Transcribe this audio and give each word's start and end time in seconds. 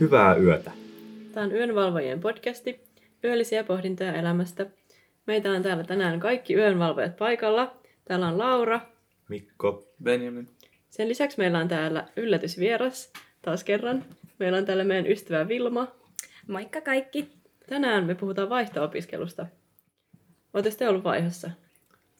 Hyvää 0.00 0.36
yötä. 0.36 0.72
Tämä 1.32 1.46
on 1.46 1.52
Yönvalvojien 1.52 2.20
podcasti, 2.20 2.80
yöllisiä 3.24 3.64
pohdintoja 3.64 4.14
elämästä. 4.14 4.66
Meitä 5.26 5.52
on 5.52 5.62
täällä 5.62 5.84
tänään 5.84 6.20
kaikki 6.20 6.54
yönvalvojat 6.54 7.16
paikalla. 7.16 7.76
Täällä 8.04 8.28
on 8.28 8.38
Laura. 8.38 8.80
Mikko. 9.28 9.92
Benjamin. 10.02 10.48
Sen 10.88 11.08
lisäksi 11.08 11.38
meillä 11.38 11.58
on 11.58 11.68
täällä 11.68 12.08
yllätysvieras 12.16 13.12
taas 13.42 13.64
kerran. 13.64 14.04
Meillä 14.38 14.58
on 14.58 14.64
täällä 14.64 14.84
meidän 14.84 15.06
ystävä 15.06 15.48
Vilma. 15.48 15.88
Moikka 16.48 16.80
kaikki! 16.80 17.28
Tänään 17.68 18.04
me 18.04 18.14
puhutaan 18.14 18.48
vaihto-opiskelusta. 18.48 19.46
Oletteko 20.54 20.76
te 20.76 20.88
ollut 20.88 21.04
vaihdossa? 21.04 21.50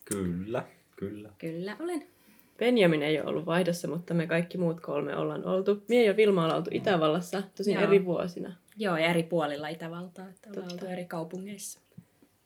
Kyllä, 0.05 0.65
kyllä. 0.97 1.31
Kyllä 1.39 1.77
olen. 1.81 2.18
Benjamin 2.59 3.03
ei 3.03 3.21
ole 3.21 3.29
ollut 3.29 3.47
vaihdossa, 3.47 3.89
mutta 3.89 4.15
me 4.15 4.27
kaikki 4.27 4.59
muut 4.59 4.81
kolme 4.81 5.17
ollaan 5.17 5.45
oltu. 5.45 5.83
Mie 5.89 6.05
ja 6.05 6.17
Vilma 6.17 6.43
ollaan 6.43 6.59
oltu 6.59 6.71
Itävallassa, 6.73 7.43
tosin 7.57 7.75
Joo. 7.75 7.83
eri 7.83 8.05
vuosina. 8.05 8.53
Joo, 8.77 8.97
ja 8.97 9.07
eri 9.07 9.23
puolilla 9.23 9.69
Itävaltaa, 9.69 10.29
että 10.29 10.51
ollaan 10.51 10.73
oltu 10.73 10.87
eri 10.87 11.05
kaupungeissa. 11.05 11.81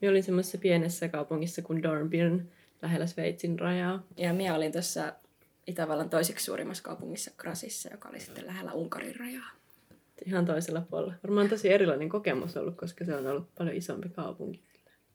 Minä 0.01 0.11
olin 0.11 0.23
semmoisessa 0.23 0.59
pienessä 0.59 1.09
kaupungissa 1.09 1.63
kuin 1.63 1.83
Dornbirn, 1.83 2.49
lähellä 2.83 3.07
Sveitsin 3.07 3.59
rajaa. 3.59 4.03
Ja 4.17 4.33
minä 4.33 4.55
olin 4.55 4.73
tuossa 4.73 5.13
Itävallan 5.67 6.11
toiseksi 6.11 6.45
suurimmassa 6.45 6.83
kaupungissa 6.83 7.31
Krasissa, 7.37 7.89
joka 7.93 8.09
oli 8.09 8.21
sitten 8.21 8.47
lähellä 8.47 8.73
Unkarin 8.73 9.17
rajaa. 9.17 9.51
Ihan 10.27 10.47
toisella 10.47 10.81
puolella. 10.81 11.15
Varmaan 11.25 11.49
tosi 11.49 11.73
erilainen 11.73 12.09
kokemus 12.09 12.57
ollut, 12.57 12.77
koska 12.77 13.05
se 13.05 13.15
on 13.15 13.27
ollut 13.27 13.55
paljon 13.59 13.77
isompi 13.77 14.09
kaupunki. 14.09 14.63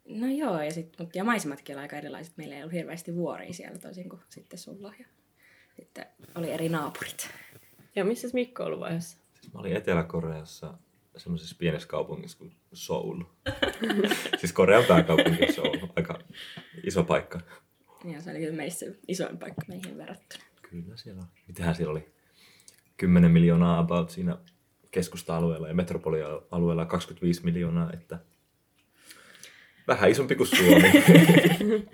No 0.08 0.28
joo, 0.28 0.62
ja, 0.62 0.72
sit, 0.72 1.00
mut, 1.00 1.16
ja 1.16 1.24
maisematkin 1.24 1.76
oli 1.76 1.82
aika 1.82 1.98
erilaiset. 1.98 2.38
Meillä 2.38 2.56
ei 2.56 2.62
ollut 2.62 2.74
hirveästi 2.74 3.16
vuoria 3.16 3.54
siellä 3.54 3.80
toisin 3.80 4.10
kuin 4.10 4.22
sitten 4.30 4.60
sulla. 4.60 4.94
Ja 5.00 5.06
sitten 5.76 6.06
oli 6.36 6.52
eri 6.52 6.70
naapurit. 6.70 7.30
Ja 7.96 8.06
missä 8.06 8.28
Mikko 8.34 8.64
on 8.64 8.68
ollut 8.68 8.80
vaiheessa? 8.80 9.18
Siis 9.42 9.54
mä 9.54 9.60
olin 9.60 9.76
Etelä-Koreassa 9.76 10.74
semmoisessa 11.18 11.56
pienessä 11.60 11.88
kaupungissa 11.88 12.38
kuin 12.38 12.56
Seoul. 12.74 13.24
siis 14.40 14.54
Korean 14.54 14.84
pääkaupunki 14.84 15.54
Seoul. 15.54 15.78
Aika 15.96 16.20
iso 16.84 17.04
paikka. 17.04 17.42
Ja 18.06 18.22
se 18.22 18.32
oli 18.32 18.40
kyllä 18.40 18.56
meissä 18.56 18.86
isoin 19.08 19.38
paikka 19.38 19.62
meihin 19.68 19.98
verrattuna. 19.98 20.44
Kyllä 20.70 20.98
siellä 20.98 21.22
on. 21.22 21.28
Mitähän 21.48 21.76
siellä 21.76 21.92
oli? 21.92 22.14
10 22.98 23.32
miljoonaa 23.32 23.80
about 23.80 24.10
siinä 24.10 24.38
keskusta-alueella 24.92 25.68
ja 25.68 25.74
metropolialueella 25.74 26.86
25 26.86 27.46
miljoonaa, 27.46 27.94
että 27.94 28.20
vähän 29.88 30.10
isompi 30.10 30.36
kuin 30.36 30.48
Suomi. 30.48 30.92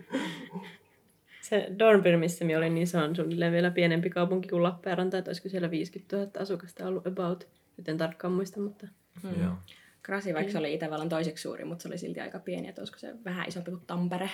Se 1.42 1.68
Dornbirn, 1.80 2.20
missä 2.20 2.46
minä 2.46 2.58
olin, 2.58 2.76
niin 2.76 2.88
se 2.88 2.98
on 2.98 3.16
suunnilleen 3.16 3.52
vielä 3.54 3.72
pienempi 3.72 4.10
kaupunki 4.10 4.50
kuin 4.50 4.64
Lappeenranta, 4.64 5.18
että 5.18 5.30
olisiko 5.30 5.50
siellä 5.50 5.72
50 5.72 6.18
000 6.18 6.32
asukasta 6.40 6.88
ollut 6.88 7.08
about. 7.08 7.48
Nyt 7.78 7.90
en 7.90 7.98
tarkkaan 7.98 8.34
muista, 8.34 8.60
mutta 8.60 8.88
Mm. 9.24 9.44
Joo. 9.44 9.54
Krasi, 10.02 10.34
vaikka 10.34 10.52
se 10.52 10.58
oli 10.58 10.74
Itävallan 10.74 11.10
toiseksi 11.10 11.42
suuri, 11.42 11.66
mutta 11.66 11.82
se 11.82 11.88
oli 11.88 11.98
silti 11.98 12.20
aika 12.20 12.40
pieni, 12.40 12.68
että 12.68 12.82
olisiko 12.82 13.00
se 13.00 13.16
vähän 13.26 13.48
isompi 13.48 13.72
kuin 13.72 13.84
Tampere. 13.88 14.30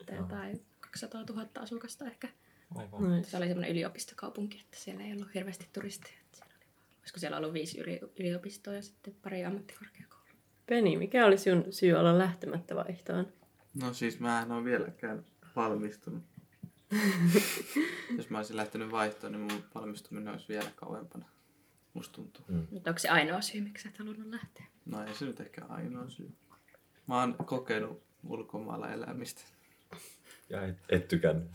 Että 0.00 0.14
Joo. 0.14 0.22
jotain 0.22 0.60
200 0.80 1.24
000 1.28 1.48
asukasta 1.60 2.04
ehkä. 2.06 2.28
Aivan. 2.74 3.02
no, 3.16 3.22
Se 3.22 3.36
oli 3.36 3.46
semmoinen 3.46 3.70
yliopistokaupunki, 3.70 4.60
että 4.60 4.76
siellä 4.76 5.04
ei 5.04 5.12
ollut 5.12 5.34
hirveästi 5.34 5.68
turisteja. 5.72 6.16
Siellä 6.32 6.54
oli, 6.56 6.64
olisiko 7.00 7.18
siellä 7.20 7.36
ollut 7.36 7.52
viisi 7.52 7.80
yli, 7.80 8.00
yliopistoa 8.20 8.74
ja 8.74 8.82
sitten 8.82 9.14
pari 9.22 9.44
ammattikorkeakoulua. 9.44 10.05
Peni, 10.66 10.96
mikä 10.96 11.26
oli 11.26 11.38
sinun 11.38 11.64
syy 11.70 11.92
olla 11.92 12.18
lähtemättä 12.18 12.74
vaihtoon? 12.74 13.26
No 13.82 13.94
siis 13.94 14.20
mä 14.20 14.42
en 14.42 14.52
ole 14.52 14.64
vieläkään 14.64 15.24
valmistunut. 15.56 16.22
Jos 18.16 18.30
mä 18.30 18.38
olisin 18.38 18.56
lähtenyt 18.56 18.90
vaihtoon, 18.90 19.32
niin 19.32 19.40
mun 19.40 19.64
valmistuminen 19.74 20.32
olisi 20.32 20.48
vielä 20.48 20.70
kauempana. 20.76 21.26
Musta 21.94 22.14
tuntuu. 22.14 22.44
Mutta 22.70 22.90
onko 22.90 22.98
se 22.98 23.08
ainoa 23.08 23.40
syy, 23.40 23.60
miksi 23.60 23.82
sä 23.82 23.88
et 23.88 23.98
halunnut 23.98 24.26
lähteä? 24.26 24.66
No 24.86 25.04
ei 25.04 25.14
se 25.14 25.24
nyt 25.24 25.40
ehkä 25.40 25.64
ainoa 25.68 26.08
syy. 26.08 26.32
Mä 27.06 27.20
oon 27.20 27.34
kokenut 27.44 28.02
ulkomailla 28.28 28.92
elämistä. 28.92 29.42
Ja 30.50 30.62
et, 30.62 30.76
et 30.88 31.08
tykännyt. 31.08 31.50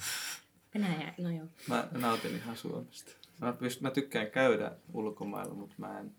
Venäjä, 0.73 1.13
no 1.17 1.29
joo. 1.29 1.47
Mä 1.67 1.87
nautin 1.91 2.35
ihan 2.35 2.57
Suomesta. 2.57 3.11
Mä, 3.41 3.51
pyst- 3.51 3.81
mä 3.81 3.91
tykkään 3.91 4.31
käydä 4.31 4.71
ulkomailla, 4.93 5.53
mutta 5.53 5.75
mä 5.77 5.99
en 5.99 6.15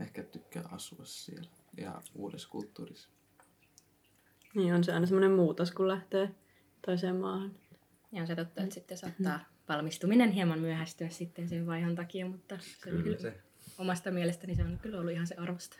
ehkä 0.00 0.22
tykkää 0.22 0.68
asua 0.72 1.04
siellä. 1.04 1.50
Ja 1.76 2.02
uudessa 2.14 2.48
kulttuurissa. 2.48 3.08
Niin 4.54 4.74
on 4.74 4.84
se 4.84 4.92
aina 4.92 5.06
semmoinen 5.06 5.30
muutos, 5.32 5.70
kun 5.72 5.88
lähtee 5.88 6.30
toiseen 6.86 7.16
maahan. 7.16 7.54
Ja 8.12 8.20
on 8.20 8.26
se 8.26 8.36
totta, 8.36 8.62
että 8.62 8.74
sitten 8.74 8.98
saattaa 8.98 9.40
valmistuminen 9.68 10.30
hieman 10.30 10.58
myöhästyä 10.58 11.08
sitten 11.08 11.48
sen 11.48 11.66
vaihon 11.66 11.94
takia, 11.94 12.26
mutta 12.26 12.58
se 12.58 12.66
Kyllä 12.80 13.02
kyllä 13.02 13.18
se. 13.18 13.40
omasta 13.78 14.10
mielestäni 14.10 14.54
se 14.54 14.64
on 14.64 14.78
kyllä 14.82 15.00
ollut 15.00 15.12
ihan 15.12 15.26
se 15.26 15.34
arvosta. 15.34 15.76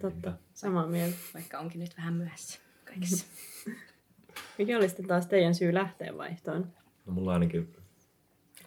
Totta, 0.00 0.32
samaa 0.54 0.86
mieltä. 0.86 1.16
Vaikka 1.34 1.58
onkin 1.58 1.80
nyt 1.80 1.96
vähän 1.96 2.14
myöhässä 2.14 2.60
kaikessa. 2.84 3.26
Mikä 4.58 4.76
oli 4.76 4.88
sitten 4.88 5.06
taas 5.06 5.26
teidän 5.26 5.54
syy 5.54 5.74
lähteä 5.74 6.16
vaihtoon? 6.16 6.72
No 7.06 7.12
mulla 7.12 7.32
ainakin, 7.32 7.74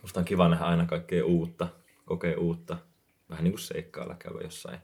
musta 0.01 0.19
on 0.19 0.25
kiva 0.25 0.49
nähdä 0.49 0.65
aina 0.65 0.85
kaikkea 0.85 1.25
uutta, 1.25 1.67
kokea 2.05 2.39
uutta, 2.39 2.77
vähän 3.29 3.43
niin 3.43 3.51
kuin 3.51 3.61
seikkailla 3.61 4.15
käydä 4.15 4.39
jossain. 4.43 4.79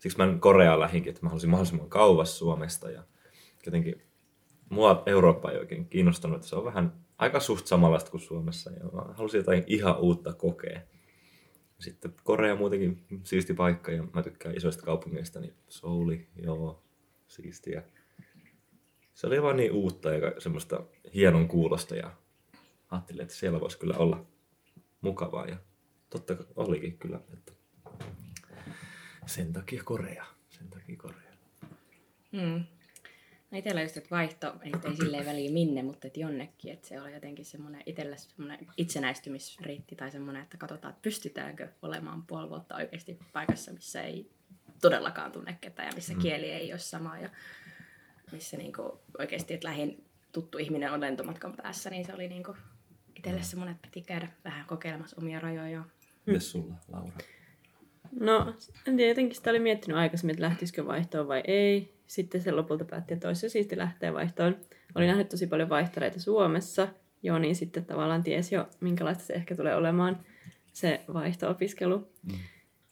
Siksi 0.00 0.18
mä 0.18 0.36
Koreaan 0.40 0.80
lähinkin, 0.80 1.10
että 1.10 1.22
mä 1.22 1.28
halusin 1.28 1.50
mahdollisimman 1.50 1.88
kauas 1.88 2.38
Suomesta 2.38 2.90
ja 2.90 3.04
jotenkin 3.66 4.02
mua 4.68 5.02
Eurooppa 5.06 5.50
ei 5.50 5.58
oikein 5.58 5.86
kiinnostanut, 5.86 6.36
että 6.36 6.48
se 6.48 6.56
on 6.56 6.64
vähän 6.64 6.92
aika 7.18 7.40
suht 7.40 7.66
samanlaista 7.66 8.10
kuin 8.10 8.20
Suomessa 8.20 8.70
ja 8.70 8.84
mä 8.92 9.14
halusin 9.14 9.38
jotain 9.38 9.64
ihan 9.66 9.98
uutta 9.98 10.32
kokea. 10.32 10.80
Sitten 11.78 12.14
Korea 12.24 12.56
muutenkin 12.56 13.04
siisti 13.22 13.54
paikka 13.54 13.92
ja 13.92 14.04
mä 14.14 14.22
tykkään 14.22 14.56
isoista 14.56 14.82
kaupungeista, 14.82 15.40
niin 15.40 15.54
Souli, 15.68 16.28
joo, 16.36 16.82
siistiä. 17.28 17.82
Se 19.14 19.26
oli 19.26 19.42
vaan 19.42 19.56
niin 19.56 19.72
uutta 19.72 20.10
ja 20.10 20.40
semmoista 20.40 20.82
hienon 21.14 21.48
kuulosta 21.48 21.96
ja 21.96 22.10
ajattelin, 22.90 23.22
että 23.22 23.34
siellä 23.34 23.60
voisi 23.60 23.78
kyllä 23.78 23.94
olla 23.96 24.26
mukavaa 25.00 25.46
ja 25.46 25.56
totta 26.10 26.36
olikin 26.56 26.98
kyllä, 26.98 27.20
että 27.32 27.52
sen 29.30 29.52
takia 29.52 29.82
Korea, 29.84 30.26
sen 30.48 30.68
takia 30.70 30.96
Korea. 30.96 31.30
Mm. 32.32 32.64
No 33.50 33.58
itsellä 33.58 33.82
just, 33.82 33.96
että 33.96 34.10
vaihto 34.10 34.56
ei, 34.62 34.72
ei 34.84 34.96
silleen 34.96 35.26
väliä 35.26 35.50
minne, 35.52 35.82
mutta 35.82 36.06
että 36.06 36.20
jonnekin, 36.20 36.72
että 36.72 36.88
se 36.88 37.00
oli 37.00 37.12
jotenkin 37.12 37.44
semmoinen 37.44 37.82
itsellä 37.86 38.16
semmoinen 38.16 38.66
itsenäistymisriitti 38.76 39.96
tai 39.96 40.10
semmoinen, 40.10 40.42
että 40.42 40.56
katsotaan, 40.56 40.92
että 40.92 41.02
pystytäänkö 41.02 41.68
olemaan 41.82 42.22
puoli 42.26 42.48
vuotta 42.48 42.76
oikeasti 42.76 43.18
paikassa, 43.32 43.72
missä 43.72 44.02
ei 44.02 44.30
todellakaan 44.80 45.32
tunne 45.32 45.58
ketään 45.60 45.88
ja 45.88 45.94
missä 45.94 46.14
Mm. 46.14 46.20
kieli 46.20 46.50
ei 46.50 46.72
ole 46.72 46.78
sama 46.78 47.18
ja 47.18 47.30
missä 48.32 48.56
niinku 48.56 49.00
oikeasti, 49.18 49.54
että 49.54 49.68
lähin 49.68 50.04
tuttu 50.32 50.58
ihminen 50.58 50.92
on 50.92 51.00
lentomatkan 51.00 51.56
päässä, 51.56 51.90
niin 51.90 52.04
se 52.06 52.14
oli 52.14 52.28
niinku 52.28 52.56
itselle 53.16 53.42
semmoinen, 53.42 53.74
että 53.74 53.88
piti 53.88 54.02
käydä 54.06 54.28
vähän 54.44 54.66
kokeilemassa 54.66 55.16
omia 55.20 55.40
rajoja. 55.40 55.84
Mites 56.26 56.50
sulla, 56.50 56.74
Laura? 56.88 57.12
No, 58.20 58.54
en 58.86 58.96
tiedä, 58.96 59.10
jotenkin 59.10 59.36
sitä 59.36 59.50
oli 59.50 59.58
miettinyt 59.58 59.98
aikaisemmin, 59.98 60.34
että 60.34 60.44
lähtisikö 60.44 60.86
vaihtoon 60.86 61.28
vai 61.28 61.42
ei. 61.46 61.94
Sitten 62.06 62.40
se 62.40 62.52
lopulta 62.52 62.84
päätti, 62.84 63.14
että 63.14 63.28
olisi 63.28 63.40
se 63.40 63.48
siisti 63.48 63.78
lähteä 63.78 64.14
vaihtoon. 64.14 64.56
Olin 64.94 65.08
nähnyt 65.08 65.28
tosi 65.28 65.46
paljon 65.46 65.68
vaihtoreita 65.68 66.20
Suomessa, 66.20 66.88
joo, 67.22 67.38
niin 67.38 67.56
sitten 67.56 67.84
tavallaan 67.84 68.22
tiesi 68.22 68.54
jo, 68.54 68.68
minkälaista 68.80 69.24
se 69.24 69.32
ehkä 69.32 69.56
tulee 69.56 69.74
olemaan 69.74 70.18
se 70.72 71.00
vaihto-opiskelu. 71.12 71.98
Mm. 71.98 72.38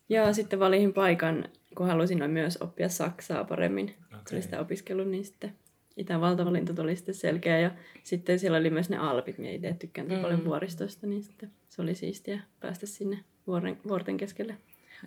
Ja 0.09 0.33
sitten 0.33 0.59
valitin 0.59 0.93
paikan, 0.93 1.45
kun 1.77 1.87
halusin 1.87 2.31
myös 2.31 2.57
oppia 2.57 2.89
saksaa 2.89 3.45
paremmin. 3.45 3.95
Okay. 4.07 4.21
Okei. 4.21 4.43
sitä 4.43 4.61
opiskelun, 4.61 5.11
niin 5.11 5.25
sitten 5.25 5.53
Itävaltavalinta 5.97 6.75
tuli 6.75 6.97
sitten 6.97 7.15
selkeä. 7.15 7.59
Ja 7.59 7.71
sitten 8.03 8.39
siellä 8.39 8.59
oli 8.59 8.71
myös 8.71 8.91
ne 8.91 8.97
Alpit, 8.97 9.39
minä 9.39 9.51
itse 9.51 9.77
tykkään 9.79 10.09
mm. 10.09 10.21
paljon 10.21 10.45
vuoristosta, 10.45 11.07
niin 11.07 11.23
sitten 11.23 11.51
se 11.69 11.83
oli 11.83 11.95
siistiä 11.95 12.41
päästä 12.61 12.87
sinne 12.87 13.19
vuoren, 13.47 13.79
vuorten 13.89 14.17
keskelle. 14.17 14.57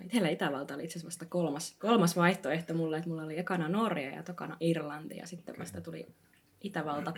Itsellä 0.04 0.28
Itävalta 0.28 0.74
oli 0.74 0.84
itse 0.84 0.92
asiassa 0.92 1.06
vasta 1.06 1.26
kolmas, 1.26 1.76
kolmas 1.78 2.16
vaihtoehto 2.16 2.74
mulle, 2.74 2.96
että 2.96 3.08
mulla 3.08 3.22
oli 3.22 3.38
ekana 3.38 3.68
Norja 3.68 4.10
ja 4.10 4.22
tokana 4.22 4.56
Irlanti 4.60 5.16
ja 5.16 5.26
sitten 5.26 5.58
vasta 5.58 5.80
tuli 5.80 6.06
Itävalta. 6.60 7.12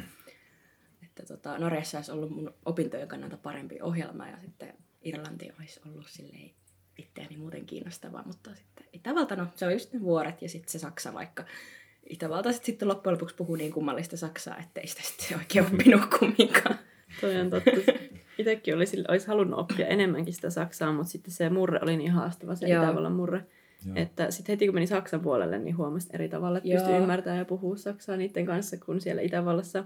Että 1.03 1.23
tota, 1.23 1.59
Norjassa 1.59 1.99
olisi 1.99 2.13
ollut 2.13 2.31
mun 2.31 2.55
opintojen 2.65 3.09
kannalta 3.09 3.37
parempi 3.37 3.81
ohjelma 3.83 4.29
ja 4.29 4.41
sitten 4.41 4.75
Irlanti 5.03 5.51
olisi 5.59 5.81
ollut 5.87 6.09
silleen 6.09 6.51
itseäni 6.99 7.37
muuten 7.37 7.67
kiinnostavaa, 7.67 8.23
mutta 8.27 8.55
sitten 8.55 8.87
Itävalta, 8.93 9.37
no 9.37 9.47
se 9.55 9.67
on 9.67 9.73
just 9.73 9.93
ne 9.93 10.01
vuoret 10.01 10.43
ja 10.43 10.49
sitten 10.49 10.73
se 10.73 10.79
Saksa 10.79 11.15
vaikka. 11.15 11.45
Itävalta 12.11 12.53
sit 12.53 12.65
sitten 12.65 12.89
loppujen 12.89 13.15
lopuksi 13.15 13.37
puhuu 13.37 13.57
niin 13.57 13.73
kummallista 13.73 14.17
saksaa, 14.17 14.59
ettei 14.59 14.87
sitä 14.87 15.03
sitten 15.03 15.39
oikein 15.39 15.67
oppinut 15.67 16.07
kumminkaan. 16.19 16.79
Toi 17.21 17.37
on 17.37 17.51
totta. 17.51 17.71
Itsekin 18.39 18.75
olisi, 18.75 19.05
olisi 19.09 19.29
halunnut 19.29 19.61
oppia 19.61 19.87
enemmänkin 19.87 20.35
sitä 20.35 20.51
saksaa, 20.51 20.93
mutta 20.93 21.11
sitten 21.11 21.33
se 21.33 21.51
murre 21.51 21.79
oli 21.83 21.97
niin 21.97 22.11
haastava, 22.11 22.55
se 22.55 22.69
Joo. 22.69 22.83
Itävallan 22.83 23.13
murre. 23.13 23.45
Joo. 23.87 23.97
Että 23.97 24.31
sitten 24.31 24.53
heti 24.53 24.67
kun 24.67 24.75
meni 24.75 24.87
Saksan 24.87 25.21
puolelle, 25.21 25.59
niin 25.59 25.77
huomasi 25.77 26.09
eri 26.13 26.29
tavalla, 26.29 26.59
että 26.59 26.71
pystyi 26.71 26.97
ymmärtämään 26.97 27.39
ja 27.39 27.45
puhua 27.45 27.77
saksaa 27.77 28.17
niiden 28.17 28.47
kanssa 28.47 28.77
kuin 28.77 29.01
siellä 29.01 29.23
Itävallassa. 29.23 29.85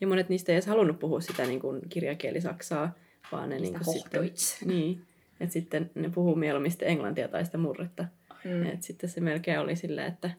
Ja 0.00 0.06
monet 0.06 0.28
niistä 0.28 0.52
ei 0.52 0.56
edes 0.56 0.66
halunnut 0.66 0.98
puhua 0.98 1.20
sitä 1.20 1.46
niin 1.46 1.60
kuin 1.60 1.80
kirjakieli 1.88 2.40
saksaa, 2.40 2.94
vaan 3.32 3.48
ne 3.48 3.58
niin 3.58 3.66
Sitä 3.66 3.84
kuin 3.84 3.96
sitten... 3.98 4.68
Niin. 4.74 5.02
Että 5.40 5.52
sitten 5.52 5.90
ne 5.94 6.10
puhuu 6.14 6.34
mieluummin 6.34 6.70
sitten 6.70 6.88
englantia 6.88 7.28
tai 7.28 7.44
sitä 7.44 7.58
murretta. 7.58 8.04
Mm. 8.44 8.66
Et 8.66 8.82
sitten 8.82 9.10
se 9.10 9.20
melkein 9.20 9.60
oli 9.60 9.76
silleen, 9.76 10.08
että 10.08 10.30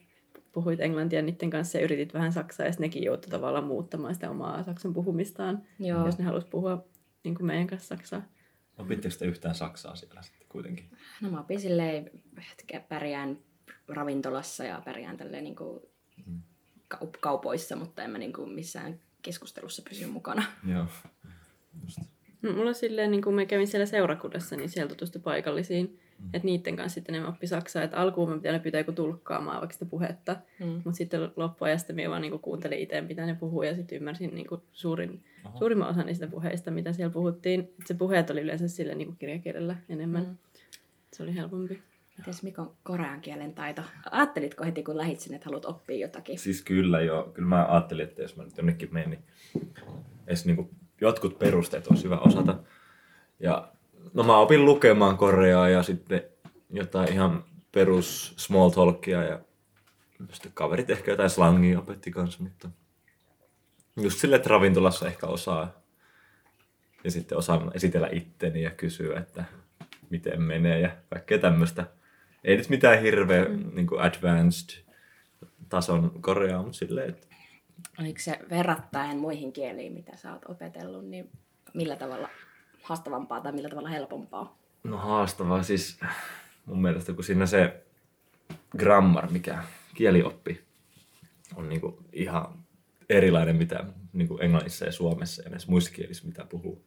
puhuit 0.51 0.79
englantia 0.79 1.21
niiden 1.21 1.49
kanssa 1.49 1.77
ja 1.77 1.83
yritit 1.83 2.13
vähän 2.13 2.31
saksaa, 2.31 2.65
ja 2.65 2.71
nekin 2.79 3.03
joutui 3.03 3.29
tavallaan 3.29 3.63
muuttamaan 3.63 4.13
sitä 4.13 4.29
omaa 4.29 4.63
saksan 4.63 4.93
puhumistaan, 4.93 5.61
Joo. 5.79 6.05
jos 6.05 6.17
ne 6.17 6.25
halusi 6.25 6.47
puhua 6.49 6.85
niin 7.23 7.35
kuin 7.35 7.45
meidän 7.45 7.67
kanssa 7.67 7.87
saksaa. 7.87 8.21
Opitteko 8.77 9.15
te 9.19 9.25
yhtään 9.25 9.55
saksaa 9.55 9.95
siellä 9.95 10.21
sitten 10.21 10.47
kuitenkin? 10.49 10.89
No 11.21 11.29
mä 11.29 11.39
opin 11.39 11.59
silleen, 11.59 12.11
että 12.37 12.79
pärjään 12.89 13.37
ravintolassa 13.87 14.63
ja 14.63 14.81
pärjään 14.85 15.17
tälleen 15.17 15.43
niin 15.43 15.55
kuin 15.55 15.79
kaup- 16.95 17.19
kaupoissa, 17.19 17.75
mutta 17.75 18.03
en 18.03 18.11
mä 18.11 18.17
niin 18.17 18.33
kuin 18.33 18.49
missään 18.49 18.99
keskustelussa 19.21 19.81
pysy 19.89 20.05
mukana. 20.05 20.43
Joo. 20.73 20.85
Just. 21.83 21.99
No, 22.41 22.53
mulla 22.53 22.73
silleen, 22.73 23.11
niin 23.11 23.21
kun 23.21 23.33
mä 23.33 23.45
kävin 23.45 23.67
siellä 23.67 23.85
seurakunnassa, 23.85 24.55
niin 24.55 24.69
siellä 24.69 24.89
tutustui 24.89 25.21
paikallisiin. 25.21 25.99
Mm. 26.19 26.29
Että 26.33 26.45
niiden 26.45 26.75
kanssa 26.75 26.93
sitten 26.93 27.13
ne 27.13 27.27
oppi 27.27 27.47
saksaa. 27.47 27.83
Että 27.83 27.97
alkuun 27.97 28.29
mä 28.29 28.35
pitää 28.35 28.59
pyytää 28.59 28.79
joku 28.79 28.91
tulkkaamaan 28.91 29.59
vaikka 29.59 29.73
sitä 29.73 29.85
puhetta. 29.85 30.35
Mm. 30.59 30.65
Mutta 30.65 30.91
sitten 30.91 31.31
loppuajasta 31.35 31.93
mä 31.93 32.09
vaan 32.09 32.21
niin 32.21 32.39
kuuntelin 32.39 32.79
itse, 32.79 33.01
mitä 33.01 33.25
ne 33.25 33.35
puhuu. 33.35 33.63
Ja 33.63 33.75
sitten 33.75 33.95
ymmärsin 33.95 34.35
niin 34.35 34.47
suurin, 34.71 35.23
suurimman 35.59 35.89
osan 35.89 36.05
niistä 36.05 36.27
puheista, 36.27 36.71
mitä 36.71 36.93
siellä 36.93 37.13
puhuttiin. 37.13 37.59
Et 37.59 37.87
se 37.87 37.93
puheet 37.93 38.29
oli 38.29 38.41
yleensä 38.41 38.67
sille 38.67 38.95
niin 38.95 39.15
kirjakielellä 39.15 39.75
enemmän. 39.89 40.23
Mm. 40.23 40.37
Se 41.13 41.23
oli 41.23 41.35
helpompi. 41.35 41.81
Mites 42.17 42.43
Mikon 42.43 42.75
korean 42.83 43.21
kielen 43.21 43.53
taito? 43.53 43.81
Ajattelitko 44.11 44.63
heti, 44.63 44.83
kun 44.83 44.97
lähit 44.97 45.19
sinne, 45.19 45.35
että 45.35 45.45
haluat 45.45 45.65
oppia 45.65 45.97
jotakin? 45.97 46.39
Siis 46.39 46.61
kyllä 46.61 47.01
joo. 47.01 47.23
Kyllä 47.23 47.47
mä 47.47 47.65
ajattelin, 47.65 48.03
että 48.03 48.21
jos 48.21 48.35
mä 48.35 48.43
nyt 48.43 48.57
jonnekin 48.57 48.89
menen, 48.91 49.09
niin 49.09 49.23
edes 50.27 50.45
niin 50.45 50.69
jotkut 51.01 51.39
perusteet 51.39 51.87
olisi 51.87 52.03
hyvä 52.03 52.17
osata. 52.17 52.59
Ja 53.39 53.71
no 54.13 54.23
mä 54.23 54.37
opin 54.37 54.65
lukemaan 54.65 55.17
koreaa 55.17 55.69
ja 55.69 55.83
sitten 55.83 56.23
jotain 56.69 57.13
ihan 57.13 57.43
perus 57.71 58.33
small 58.37 58.69
talkia 58.69 59.23
ja 59.23 59.39
sitten 60.31 60.51
kaverit 60.53 60.89
ehkä 60.89 61.11
jotain 61.11 61.29
slangia 61.29 61.79
opetti 61.79 62.11
kanssa, 62.11 62.43
mutta 62.43 62.69
just 63.97 64.19
silleen, 64.19 64.37
että 64.37 64.49
ravintolassa 64.49 65.07
ehkä 65.07 65.27
osaa 65.27 65.83
ja 67.03 67.11
sitten 67.11 67.37
osaan 67.37 67.71
esitellä 67.73 68.09
itteni 68.11 68.61
ja 68.61 68.71
kysyä, 68.71 69.19
että 69.19 69.45
miten 70.09 70.41
menee 70.41 70.79
ja 70.79 70.89
kaikkea 71.09 71.37
tämmöistä. 71.37 71.87
Ei 72.43 72.57
nyt 72.57 72.69
mitään 72.69 73.01
hirveä 73.01 73.45
mm. 73.45 73.75
niin 73.75 73.87
advanced 73.99 74.83
tason 75.69 76.21
koreaa, 76.21 76.63
mutta 76.63 76.77
silleen, 76.77 77.09
että 77.09 77.27
Oliko 77.99 78.19
se 78.19 78.39
verrattain 78.49 79.17
muihin 79.17 79.53
kieliin, 79.53 79.93
mitä 79.93 80.17
sä 80.17 80.33
oot 80.33 80.45
opetellut, 80.49 81.05
niin 81.05 81.29
millä 81.73 81.95
tavalla 81.95 82.29
haastavampaa 82.83 83.41
tai 83.41 83.51
millä 83.51 83.69
tavalla 83.69 83.89
helpompaa? 83.89 84.57
No 84.83 84.97
haastavaa 84.97 85.63
siis 85.63 85.99
mun 86.65 86.81
mielestä, 86.81 87.13
kun 87.13 87.23
siinä 87.23 87.45
se 87.45 87.83
grammar, 88.77 89.31
mikä 89.31 89.63
kielioppi, 89.95 90.61
on 91.55 91.69
niinku 91.69 91.99
ihan 92.13 92.45
erilainen 93.09 93.55
mitä 93.55 93.85
niinku 94.13 94.37
englannissa 94.37 94.85
ja 94.85 94.91
suomessa 94.91 95.41
ja 95.41 95.49
näissä 95.49 95.71
muissa 95.71 95.91
kielissä, 95.91 96.27
mitä 96.27 96.45
puhuu. 96.45 96.85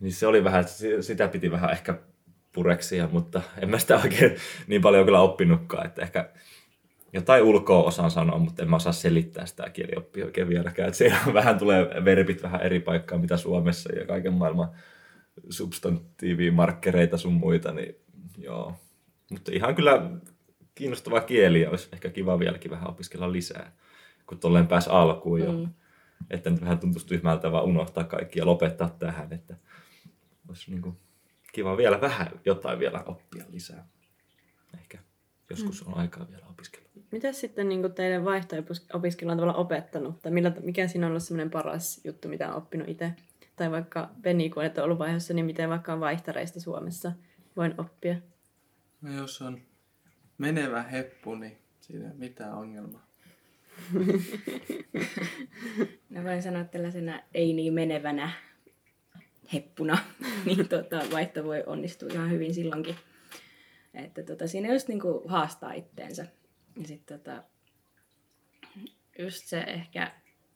Niin 0.00 0.12
se 0.12 0.26
oli 0.26 0.44
vähän, 0.44 0.64
sitä 1.00 1.28
piti 1.28 1.50
vähän 1.50 1.70
ehkä 1.70 1.98
pureksia, 2.52 3.08
mutta 3.12 3.42
en 3.58 3.70
mä 3.70 3.78
sitä 3.78 3.96
oikein 3.96 4.36
niin 4.66 4.82
paljon 4.82 5.04
kyllä 5.04 5.20
oppinutkaan, 5.20 5.86
että 5.86 6.02
ehkä 6.02 6.30
jotain 7.12 7.42
ulkoa 7.42 7.82
osaan 7.82 8.10
sanoa, 8.10 8.38
mutta 8.38 8.62
en 8.62 8.70
mä 8.70 8.76
osaa 8.76 8.92
selittää 8.92 9.46
sitä 9.46 9.70
kielioppia 9.70 10.24
oikein 10.24 10.48
vieläkään. 10.48 10.88
Että 10.88 10.98
siellä 10.98 11.18
vähän 11.34 11.58
tulee 11.58 12.04
verbit 12.04 12.42
vähän 12.42 12.62
eri 12.62 12.80
paikkaan, 12.80 13.20
mitä 13.20 13.36
Suomessa 13.36 13.94
ja 13.94 14.06
kaiken 14.06 14.32
maailman 14.32 14.68
substantiivimarkkereita 15.50 17.16
sun 17.16 17.32
muita, 17.32 17.72
niin 17.72 17.96
joo. 18.38 18.74
Mutta 19.30 19.50
ihan 19.54 19.74
kyllä 19.74 20.10
kiinnostava 20.74 21.20
kieli 21.20 21.60
ja 21.60 21.70
olisi 21.70 21.88
ehkä 21.92 22.10
kiva 22.10 22.38
vieläkin 22.38 22.70
vähän 22.70 22.90
opiskella 22.90 23.32
lisää, 23.32 23.72
kun 24.26 24.38
tolleen 24.38 24.66
pääsi 24.66 24.90
alkuun 24.90 25.40
jo. 25.40 25.52
Mm. 25.52 25.68
Että 26.30 26.50
nyt 26.50 26.60
vähän 26.60 26.78
tuntuisi 26.78 27.06
tyhmältä 27.06 27.52
vaan 27.52 27.64
unohtaa 27.64 28.04
kaikki 28.04 28.38
ja 28.38 28.46
lopettaa 28.46 28.88
tähän, 28.98 29.32
että 29.32 29.56
olisi 30.48 30.70
niin 30.70 30.82
kuin 30.82 30.96
kiva 31.52 31.76
vielä 31.76 32.00
vähän 32.00 32.28
jotain 32.44 32.78
vielä 32.78 33.02
oppia 33.06 33.44
lisää. 33.50 33.88
Ehkä 34.80 34.98
joskus 35.50 35.82
on 35.82 35.94
aikaa 35.96 36.28
vielä 36.30 36.46
opiskella. 36.50 36.88
Mitä 37.10 37.32
sitten 37.32 37.68
niin 37.68 37.92
teidän 37.92 38.24
vaihto-opiskelu 38.24 39.30
on 39.30 39.36
tavallaan 39.36 39.58
opettanut? 39.58 40.22
Tai 40.22 40.32
millä, 40.32 40.52
mikä 40.62 40.88
siinä 40.88 41.06
on 41.06 41.10
ollut 41.10 41.22
semmoinen 41.22 41.50
paras 41.50 42.00
juttu, 42.04 42.28
mitä 42.28 42.48
on 42.48 42.54
oppinut 42.54 42.88
itse? 42.88 43.12
Tai 43.56 43.70
vaikka 43.70 44.10
Penni, 44.22 44.50
kun 44.50 44.64
et 44.64 44.78
ollut 44.78 44.98
vaiheessa, 44.98 45.34
niin 45.34 45.46
miten 45.46 45.70
vaikka 45.70 45.92
on 45.92 46.00
vaihtareista 46.00 46.60
Suomessa 46.60 47.12
voin 47.56 47.74
oppia? 47.78 48.14
No 49.02 49.12
jos 49.12 49.42
on 49.42 49.60
menevä 50.38 50.82
heppu, 50.82 51.34
niin 51.34 51.58
siinä 51.80 52.04
ei 52.04 52.10
ole 52.10 52.18
mitään 52.18 52.54
ongelmaa. 52.54 53.06
Mä 56.08 56.24
voin 56.28 56.42
sanoa 56.42 56.64
tällaisena 56.64 57.20
ei 57.34 57.52
niin 57.52 57.74
menevänä 57.74 58.30
heppuna, 59.52 59.98
niin 60.46 60.68
tota, 60.68 61.02
vaihto 61.12 61.44
voi 61.44 61.62
onnistua 61.66 62.08
ihan 62.12 62.30
hyvin 62.30 62.54
silloinkin. 62.54 62.96
Että 63.94 64.22
tota, 64.22 64.46
siinä 64.46 64.72
just 64.72 64.88
niinku 64.88 65.22
haastaa 65.28 65.72
itteensä. 65.72 66.26
Ja 66.76 66.86
sitten 66.88 67.18
tota, 67.18 67.42
just 69.18 69.46
se 69.46 69.60
ehkä 69.60 70.12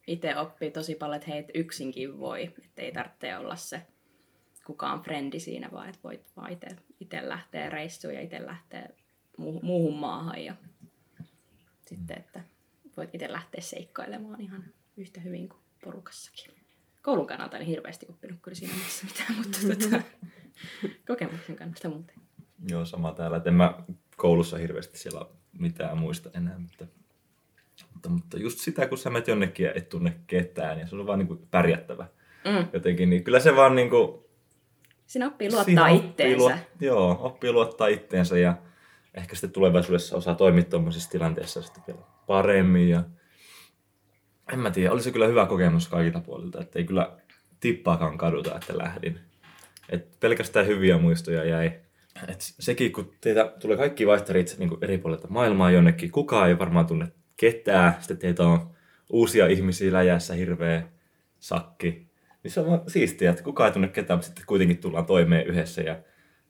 itse 0.06 0.36
oppii 0.36 0.70
tosi 0.70 0.94
paljon, 0.94 1.16
että 1.16 1.30
hei, 1.30 1.44
yksinkin 1.54 2.18
voi. 2.18 2.54
Että 2.64 2.82
ei 2.82 2.92
tarvitse 2.92 3.36
olla 3.36 3.56
se 3.56 3.82
kukaan 4.66 5.02
frendi 5.02 5.40
siinä, 5.40 5.68
vaan 5.72 5.88
että 5.88 6.00
voit 6.04 6.32
vaan 6.36 6.52
itse 7.00 7.28
lähteä 7.28 7.70
reissuun 7.70 8.14
ja 8.14 8.20
itse 8.20 8.46
lähteä 8.46 8.88
muuhun, 9.36 9.64
muuhun 9.64 9.98
maahan. 9.98 10.44
Ja 10.44 10.54
sitten, 11.86 12.18
että 12.18 12.44
voit 12.96 13.14
itse 13.14 13.32
lähteä 13.32 13.60
seikkailemaan 13.60 14.40
ihan 14.40 14.64
yhtä 14.96 15.20
hyvin 15.20 15.48
kuin 15.48 15.60
porukassakin. 15.84 16.54
Koulun 17.02 17.26
kannalta 17.26 17.58
en 17.58 17.66
hirveästi 17.66 18.06
oppinut 18.08 18.38
kyllä 18.42 18.54
siinä 18.54 18.74
mielessä 18.74 19.06
mitään, 19.06 19.34
mutta 19.36 19.58
tota, 19.68 20.02
kokemuksen 21.06 21.56
kannalta 21.56 21.88
muuten. 21.88 22.21
Joo, 22.68 22.84
sama 22.84 23.12
täällä. 23.12 23.36
Et 23.36 23.46
en 23.46 23.54
mä 23.54 23.74
koulussa 24.16 24.56
hirveästi 24.56 24.98
siellä 24.98 25.26
mitään 25.58 25.98
muista 25.98 26.30
enää, 26.34 26.58
mutta, 26.58 26.86
mutta, 27.92 28.08
mutta 28.08 28.38
just 28.38 28.58
sitä, 28.58 28.86
kun 28.86 28.98
sä 28.98 29.10
menet 29.10 29.28
jonnekin 29.28 29.66
ja 29.66 29.72
et 29.74 29.88
tunne 29.88 30.16
ketään 30.26 30.78
ja 30.80 30.86
se 30.86 30.96
on 30.96 31.06
vaan 31.06 31.18
niin 31.18 31.28
kuin 31.28 31.48
pärjättävä 31.50 32.06
mm. 32.44 32.66
jotenkin, 32.72 33.10
niin 33.10 33.24
kyllä 33.24 33.40
se 33.40 33.56
vaan 33.56 33.74
niin 33.74 33.90
kuin, 33.90 34.22
Siinä 35.06 35.26
oppii 35.26 35.48
luottaa 35.48 35.64
siinä 35.64 35.88
itteensä. 35.88 36.12
Oppii 36.12 36.36
luot, 36.36 36.52
joo, 36.80 37.18
oppii 37.20 37.52
luottaa 37.52 37.86
itteensä 37.86 38.38
ja 38.38 38.56
ehkä 39.14 39.34
sitten 39.34 39.50
tulevaisuudessa 39.50 40.16
osaa 40.16 40.34
toimia 40.34 40.62
tuommoisissa 40.64 41.10
tilanteissa 41.10 41.62
sitten 41.62 41.82
vielä 41.86 42.00
paremmin 42.26 42.88
ja 42.88 43.02
en 44.52 44.58
mä 44.58 44.70
tiedä, 44.70 44.92
oli 44.92 45.02
se 45.02 45.10
kyllä 45.10 45.26
hyvä 45.26 45.46
kokemus 45.46 45.88
kaikilta 45.88 46.20
puolilta, 46.20 46.60
että 46.60 46.78
ei 46.78 46.84
kyllä 46.84 47.16
tippaakaan 47.60 48.18
kaduta, 48.18 48.56
että 48.56 48.78
lähdin. 48.78 49.20
Et 49.88 50.20
pelkästään 50.20 50.66
hyviä 50.66 50.98
muistoja 50.98 51.44
jäi. 51.44 51.72
Et 52.28 52.40
sekin, 52.40 52.92
kun 52.92 53.14
teitä 53.20 53.52
tulee 53.60 53.76
kaikki 53.76 54.06
vaihtarit 54.06 54.56
niin 54.58 54.78
eri 54.80 54.98
puolilta 54.98 55.28
maailmaa 55.28 55.70
jonnekin, 55.70 56.10
kukaan 56.10 56.48
ei 56.48 56.58
varmaan 56.58 56.86
tunne 56.86 57.12
ketään, 57.36 57.94
sitten 57.98 58.18
teitä 58.18 58.46
on 58.46 58.70
uusia 59.10 59.46
ihmisiä 59.46 59.92
läjässä, 59.92 60.34
hirveä 60.34 60.88
sakki. 61.38 62.08
Niin 62.42 62.50
se 62.50 62.60
on 62.60 62.66
vaan 62.66 62.80
siistiä, 62.86 63.30
että 63.30 63.42
kukaan 63.42 63.68
ei 63.68 63.72
tunne 63.72 63.88
ketään, 63.88 64.18
mutta 64.18 64.26
sitten 64.26 64.46
kuitenkin 64.46 64.78
tullaan 64.78 65.06
toimeen 65.06 65.46
yhdessä 65.46 65.82
ja 65.82 66.02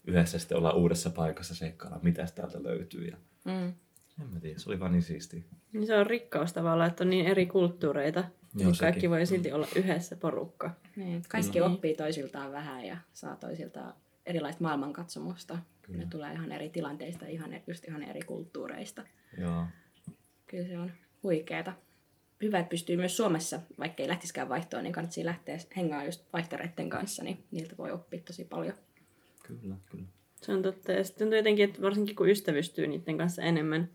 yhdessä 0.05 0.39
sitten 0.39 0.59
ollaan 0.59 0.77
uudessa 0.77 1.11
paikassa 1.11 1.55
seikkailla, 1.55 2.01
mitä 2.03 2.27
täältä 2.35 2.63
löytyy. 2.63 3.05
Ja... 3.05 3.17
Mm. 3.45 3.75
En 4.21 4.29
mä 4.33 4.41
tiedä, 4.41 4.59
se 4.59 4.71
oli 4.71 4.81
vaan 4.81 4.93
niin 4.93 5.03
siistiä. 5.03 5.43
Niin 5.73 5.87
se 5.87 5.99
on 5.99 6.07
rikkaus 6.07 6.53
tavallaan, 6.53 6.91
että 6.91 7.05
on 7.05 7.11
niin 7.11 7.27
eri 7.27 7.47
kulttuureita. 7.47 8.21
Joo, 8.21 8.71
niin 8.71 8.79
kaikki 8.81 9.11
voi 9.11 9.27
silti 9.27 9.49
mm. 9.49 9.55
olla 9.55 9.67
yhdessä 9.77 10.17
porukka. 10.17 10.71
Niin, 10.97 11.23
kaikki 11.29 11.61
mm. 11.61 11.67
oppii 11.67 11.95
toisiltaan 11.95 12.53
vähän 12.53 12.85
ja 12.85 12.97
saa 13.13 13.37
toisiltaan 13.37 13.95
erilaista 14.27 14.63
maailmankatsomusta. 14.63 15.59
Kyllä. 15.83 15.99
Ne 15.99 16.07
tulee 16.11 16.33
ihan 16.33 16.53
eri 16.53 16.71
tilanteista, 16.71 17.27
ihan, 17.27 17.51
just 17.67 17.85
ihan 17.89 18.03
eri 18.03 18.21
kulttuureista. 18.21 19.07
Joo. 19.39 19.67
Kyllä 20.47 20.69
se 20.69 20.79
on 20.79 20.93
huikeeta. 21.23 21.73
Hyvä, 22.43 22.59
että 22.59 22.71
pystyy 22.71 22.97
myös 22.97 23.17
Suomessa, 23.17 23.61
vaikka 23.79 24.03
ei 24.03 24.09
lähtisikään 24.09 24.49
vaihtoon, 24.49 24.85
niin 24.85 24.93
kannattaa 24.93 25.25
lähteä 25.25 25.59
hengaan 25.77 26.07
just 26.07 26.25
vaihtareiden 26.33 26.91
kanssa, 26.91 27.25
niin 27.25 27.45
niiltä 27.51 27.77
voi 27.79 27.91
oppia 27.91 28.21
tosi 28.21 28.45
paljon. 28.45 28.75
Kyllä, 29.43 29.77
kyllä. 29.91 30.05
Se 30.35 30.53
on 30.53 30.63
totta. 30.63 30.93
Ja 30.93 31.05
sitten 31.05 31.33
jotenkin, 31.33 31.65
että 31.65 31.83
varsinkin 31.83 32.17
kun 32.17 32.29
ystävystyy 32.29 32.87
niiden 32.87 33.19
kanssa 33.19 33.43
enemmän, 33.43 33.91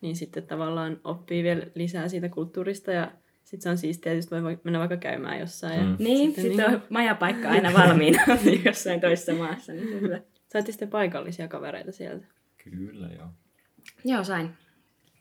niin 0.00 0.16
sitten 0.16 0.46
tavallaan 0.46 1.00
oppii 1.04 1.42
vielä 1.42 1.66
lisää 1.74 2.08
siitä 2.08 2.28
kulttuurista 2.28 2.92
ja 2.92 3.12
sitten 3.48 3.60
se 3.62 3.68
on 3.70 3.78
siistiä, 3.78 4.12
että 4.12 4.42
voi 4.42 4.58
mennä 4.64 4.78
vaikka 4.78 4.96
käymään 4.96 5.40
jossain. 5.40 5.80
Mm. 5.84 5.90
Ja 5.90 5.96
niin, 5.98 6.26
sitten 6.34 6.44
sit 6.52 6.60
on 6.66 6.70
niin... 6.70 6.82
majapaikka 6.90 7.48
aina 7.54 7.72
valmiina 7.72 8.22
jossain 8.64 9.00
toisessa 9.00 9.32
maassa, 9.34 9.72
niin 9.72 9.88
se 9.88 9.94
on 9.94 10.00
hyvä. 10.00 10.20
Saitte 10.52 10.72
sitten 10.72 10.90
paikallisia 10.90 11.48
kavereita 11.48 11.92
sieltä? 11.92 12.26
Kyllä, 12.64 13.08
joo. 13.18 13.28
Joo, 14.04 14.24
sain. 14.24 14.50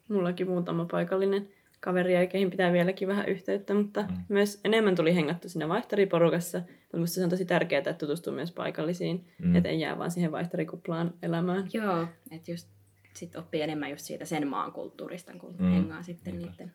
Mullakin 0.07 0.49
muutama 0.49 0.85
paikallinen 0.91 1.47
kaveria, 1.79 2.27
keihin 2.27 2.49
pitää 2.49 2.73
vieläkin 2.73 3.07
vähän 3.07 3.29
yhteyttä, 3.29 3.73
mutta 3.73 4.01
Mm. 4.01 4.17
myös 4.29 4.59
enemmän 4.65 4.95
tuli 4.95 5.15
hengattu 5.15 5.49
siinä 5.49 5.69
vaihtoriporukassa. 5.69 6.57
Mutta 6.59 6.97
musta 6.97 7.15
se 7.15 7.23
on 7.23 7.29
tosi 7.29 7.45
tärkeää, 7.45 7.79
että 7.79 7.93
tutustuu 7.93 8.33
myös 8.33 8.51
paikallisiin, 8.51 9.25
Mm. 9.39 9.55
että 9.55 9.69
ei 9.69 9.79
jää 9.79 9.97
vaan 9.97 10.11
siihen 10.11 10.31
vaihtorikuplaan 10.31 11.13
elämään. 11.21 11.67
Joo, 11.73 12.07
että 12.31 12.51
just 12.51 12.67
sit 13.13 13.35
oppii 13.35 13.61
enemmän 13.61 13.89
just 13.89 14.05
siitä 14.05 14.25
sen 14.25 14.47
maan 14.47 14.71
kulttuurista, 14.71 15.33
kun 15.39 15.55
mm. 15.59 15.71
hengaa 15.71 16.03
sitten 16.03 16.37
Niinpä. 16.37 16.51
niiden 16.51 16.71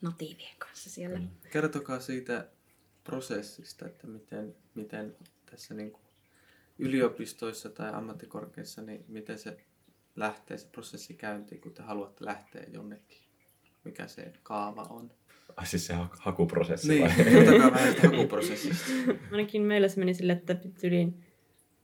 natiivien 0.00 0.56
kanssa 0.58 0.90
siellä. 0.90 1.16
Kyllä. 1.18 1.30
Kertokaa 1.52 2.00
siitä 2.00 2.48
prosessista, 3.04 3.86
että 3.86 4.06
miten, 4.06 4.54
miten 4.74 5.16
tässä 5.50 5.74
niin 5.74 5.90
kuin 5.90 6.02
yliopistoissa 6.78 7.70
tai 7.70 7.92
ammattikorkeissa, 7.92 8.82
niin 8.82 9.04
miten 9.08 9.38
se 9.38 9.56
lähtee 10.16 10.58
se 10.58 10.66
prosessi 10.66 11.14
käyntiin, 11.14 11.60
kun 11.60 11.74
te 11.74 11.82
haluatte 11.82 12.24
lähteä 12.24 12.62
jonnekin. 12.72 13.18
Mikä 13.84 14.06
se 14.06 14.32
kaava 14.42 14.82
on. 14.82 15.10
Ai 15.56 15.66
siis 15.66 15.86
se 15.86 15.94
ha- 15.94 16.10
hakuprosessi 16.18 16.88
Niin, 16.88 17.02
vai? 17.02 17.70
vähän 17.72 17.92
siitä 17.92 18.08
hakuprosessista. 18.08 18.86
Ainakin 19.32 19.62
meillä 19.62 19.88
se 19.88 19.98
meni 19.98 20.14
sille, 20.14 20.32
että 20.32 20.56
yli 20.82 21.08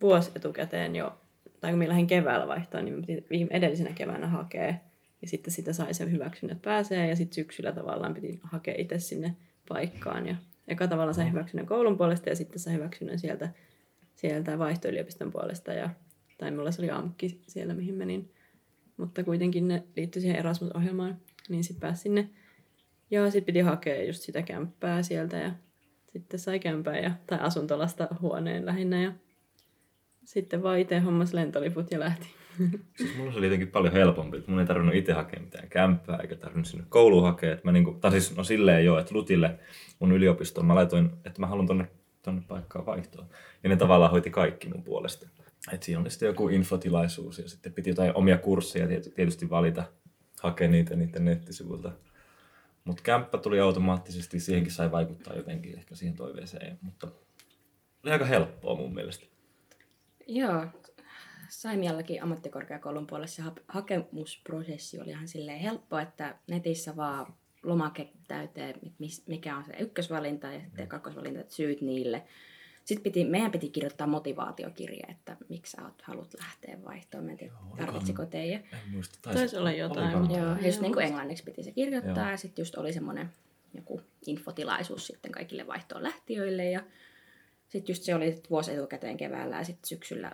vuosi 0.01 0.31
etukäteen 0.35 0.97
jo, 0.97 1.21
tai 1.61 1.71
kun 1.71 1.79
minä 1.79 1.89
lähdin 1.89 2.07
keväällä 2.07 2.49
vaihtoon, 2.49 2.85
niin 2.85 2.95
me 2.95 3.01
piti 3.07 3.27
viime 3.31 3.51
edellisenä 3.53 3.93
keväänä 3.93 4.29
hakea. 4.29 4.75
Ja 5.23 5.29
sitten 5.29 5.53
sitä 5.53 5.73
sai 5.73 5.95
sen 5.95 6.13
hyväksynnät 6.13 6.63
pääsee, 6.63 7.09
ja 7.09 7.17
sitten 7.17 7.35
syksyllä 7.35 7.73
tavallaan 7.73 8.15
piti 8.15 8.41
hakea 8.43 8.75
itse 8.79 8.99
sinne 8.99 9.37
paikkaan. 9.69 10.27
Ja 10.27 10.37
eka 10.69 10.89
tavallaan 10.89 11.15
sai 11.15 11.31
hyväksynnän 11.31 11.67
koulun 11.67 11.97
puolesta, 11.97 12.29
ja 12.29 12.37
sitten 12.37 12.59
sai 12.59 12.75
hyväksynnän 12.75 13.19
sieltä, 13.19 13.49
sieltä 14.15 14.59
vaihtoyliopiston 14.59 15.33
puolesta. 15.33 15.73
Ja, 15.73 15.91
tai 16.39 16.51
mulla 16.51 16.71
se 16.71 16.83
oli 16.83 16.91
AMKki 16.91 17.41
siellä, 17.47 17.75
mihin 17.75 17.95
menin. 17.95 18.31
Mutta 18.97 19.25
kuitenkin 19.25 19.69
ne 19.69 19.83
liittyi 19.97 20.23
siihen 20.23 20.39
Erasmus-ohjelmaan, 20.39 21.21
niin 21.49 21.65
sitten 21.65 21.81
pääsi 21.81 22.03
sinne. 22.03 22.31
Ja 23.11 23.31
sitten 23.31 23.45
piti 23.45 23.61
hakea 23.61 24.05
just 24.05 24.23
sitä 24.23 24.43
kämppää 24.43 25.03
sieltä, 25.03 25.37
ja 25.37 25.53
sitten 26.07 26.41
sai 26.41 26.59
kämpää 26.59 26.99
ja, 26.99 27.11
tai 27.27 27.39
asuntolasta 27.41 28.09
huoneen 28.21 28.67
lähinnä 28.67 29.03
ja 29.03 29.13
sitten 30.25 30.63
vaan 30.63 30.79
itse 30.79 30.99
hommas 30.99 31.35
lentoliput 31.35 31.91
ja 31.91 32.01
lähti. 32.01 32.27
Siis 32.97 33.17
mulla 33.17 33.33
se 33.33 33.39
oli 33.39 33.47
jotenkin 33.47 33.69
paljon 33.69 33.93
helpompi, 33.93 34.37
että 34.37 34.51
mun 34.51 34.61
ei 34.61 34.67
tarvinnut 34.67 34.95
itse 34.95 35.13
hakea 35.13 35.41
mitään 35.41 35.69
kämppää, 35.69 36.17
eikä 36.17 36.37
tarvinnut 36.37 36.67
sinne 36.67 36.85
kouluun 36.89 37.23
hakea. 37.23 37.53
Että 37.53 37.65
mä 37.65 37.73
niinku, 37.73 37.93
tai 37.93 38.11
siis 38.11 38.37
no 38.37 38.45
silleen 38.45 38.85
jo, 38.85 38.99
että 38.99 39.15
Lutille 39.15 39.59
mun 39.99 40.13
yliopistoon 40.13 40.67
mä 40.67 40.75
laitoin, 40.75 41.11
että 41.25 41.41
mä 41.41 41.47
haluan 41.47 41.67
tonne, 41.67 41.89
tonne 42.23 42.43
paikkaan 42.49 42.87
vaihtoa. 42.87 43.27
Ja 43.63 43.69
ne 43.69 43.77
tavallaan 43.77 44.11
hoiti 44.11 44.31
kaikki 44.31 44.69
mun 44.69 44.83
puolesta. 44.83 45.29
Et 45.73 45.83
siinä 45.83 46.01
oli 46.01 46.11
sitten 46.11 46.27
joku 46.27 46.49
infotilaisuus 46.49 47.39
ja 47.39 47.49
sitten 47.49 47.73
piti 47.73 47.91
jotain 47.91 48.17
omia 48.17 48.39
kursseja 48.39 48.87
tiety- 48.87 49.11
tietysti 49.15 49.51
valita, 49.51 49.85
hakea 50.41 50.69
niitä 50.69 50.97
niiden 50.97 51.25
nettisivuilta. 51.25 51.93
Mutta 52.85 53.03
kämppä 53.03 53.39
tuli 53.39 53.61
automaattisesti, 53.61 54.41
siihenkin 54.41 54.73
sai 54.73 54.93
vaikuttaa 54.93 55.37
jotenkin 55.37 55.79
ehkä 55.79 55.95
siihen 55.95 56.17
toiveeseen. 56.17 56.79
Mutta 56.83 57.09
oli 58.05 58.13
aika 58.13 58.25
helppoa 58.25 58.77
mun 58.77 58.95
mielestä. 58.95 59.27
Joo, 60.27 60.67
Saimiallakin 61.49 62.23
ammattikorkeakoulun 62.23 63.07
puolessa 63.07 63.43
ha- 63.43 63.53
hakemusprosessi 63.69 65.01
oli 65.01 65.11
ihan 65.11 65.29
silleen 65.29 65.59
helppo, 65.61 65.99
että 65.99 66.35
netissä 66.47 66.97
vaan 66.97 67.35
lomake 67.63 68.09
täyteen, 68.29 68.71
että 68.71 68.91
mis- 68.99 69.27
mikä 69.27 69.57
on 69.57 69.65
se 69.65 69.73
ykkösvalinta 69.79 70.53
ja 70.53 70.61
sitten 70.61 70.89
kakkosvalinta, 70.89 71.41
että 71.41 71.55
syyt 71.55 71.81
niille. 71.81 72.23
Sitten 72.85 73.03
piti, 73.03 73.25
meidän 73.25 73.51
piti 73.51 73.71
kirjoittaa 73.71 74.07
motivaatiokirje, 74.07 75.03
että 75.09 75.37
miksi 75.49 75.73
sä 75.73 75.85
oot, 75.85 76.03
haluat 76.03 76.35
lähteä 76.41 76.79
vaihtoon. 76.85 77.25
Mä 77.25 77.31
en 77.31 77.37
tiedä, 77.37 77.53
Joo, 77.69 77.77
tarvitsiko 77.77 78.27
teidän. 78.27 78.63
En 78.73 78.79
muista. 78.91 79.19
Taisi 79.23 79.57
olla 79.57 79.73
jotain, 79.73 80.19
mutta- 80.19 80.37
Joo, 80.39 80.47
Joo. 80.47 80.57
ja 80.61 80.67
just 80.67 80.81
niin 80.81 80.93
kuin 80.93 81.07
englanniksi 81.07 81.45
piti 81.45 81.63
se 81.63 81.73
kirjoittaa 81.73 82.17
Joo. 82.25 82.31
ja 82.31 82.37
sitten 82.37 82.63
just 82.63 82.75
oli 82.75 82.93
semmoinen 82.93 83.31
joku 83.75 84.01
infotilaisuus 84.27 85.07
sitten 85.07 85.33
kaikille 85.33 85.67
vaihtoon 85.67 86.03
lähtiöille 86.03 86.65
ja 86.71 86.81
sitten 87.69 87.93
just 87.93 88.03
se 88.03 88.15
oli 88.15 88.43
vuosi 88.51 88.73
etukäteen 88.73 89.17
keväällä 89.17 89.57
ja 89.57 89.65
sitten 89.65 89.89
syksyllä, 89.89 90.33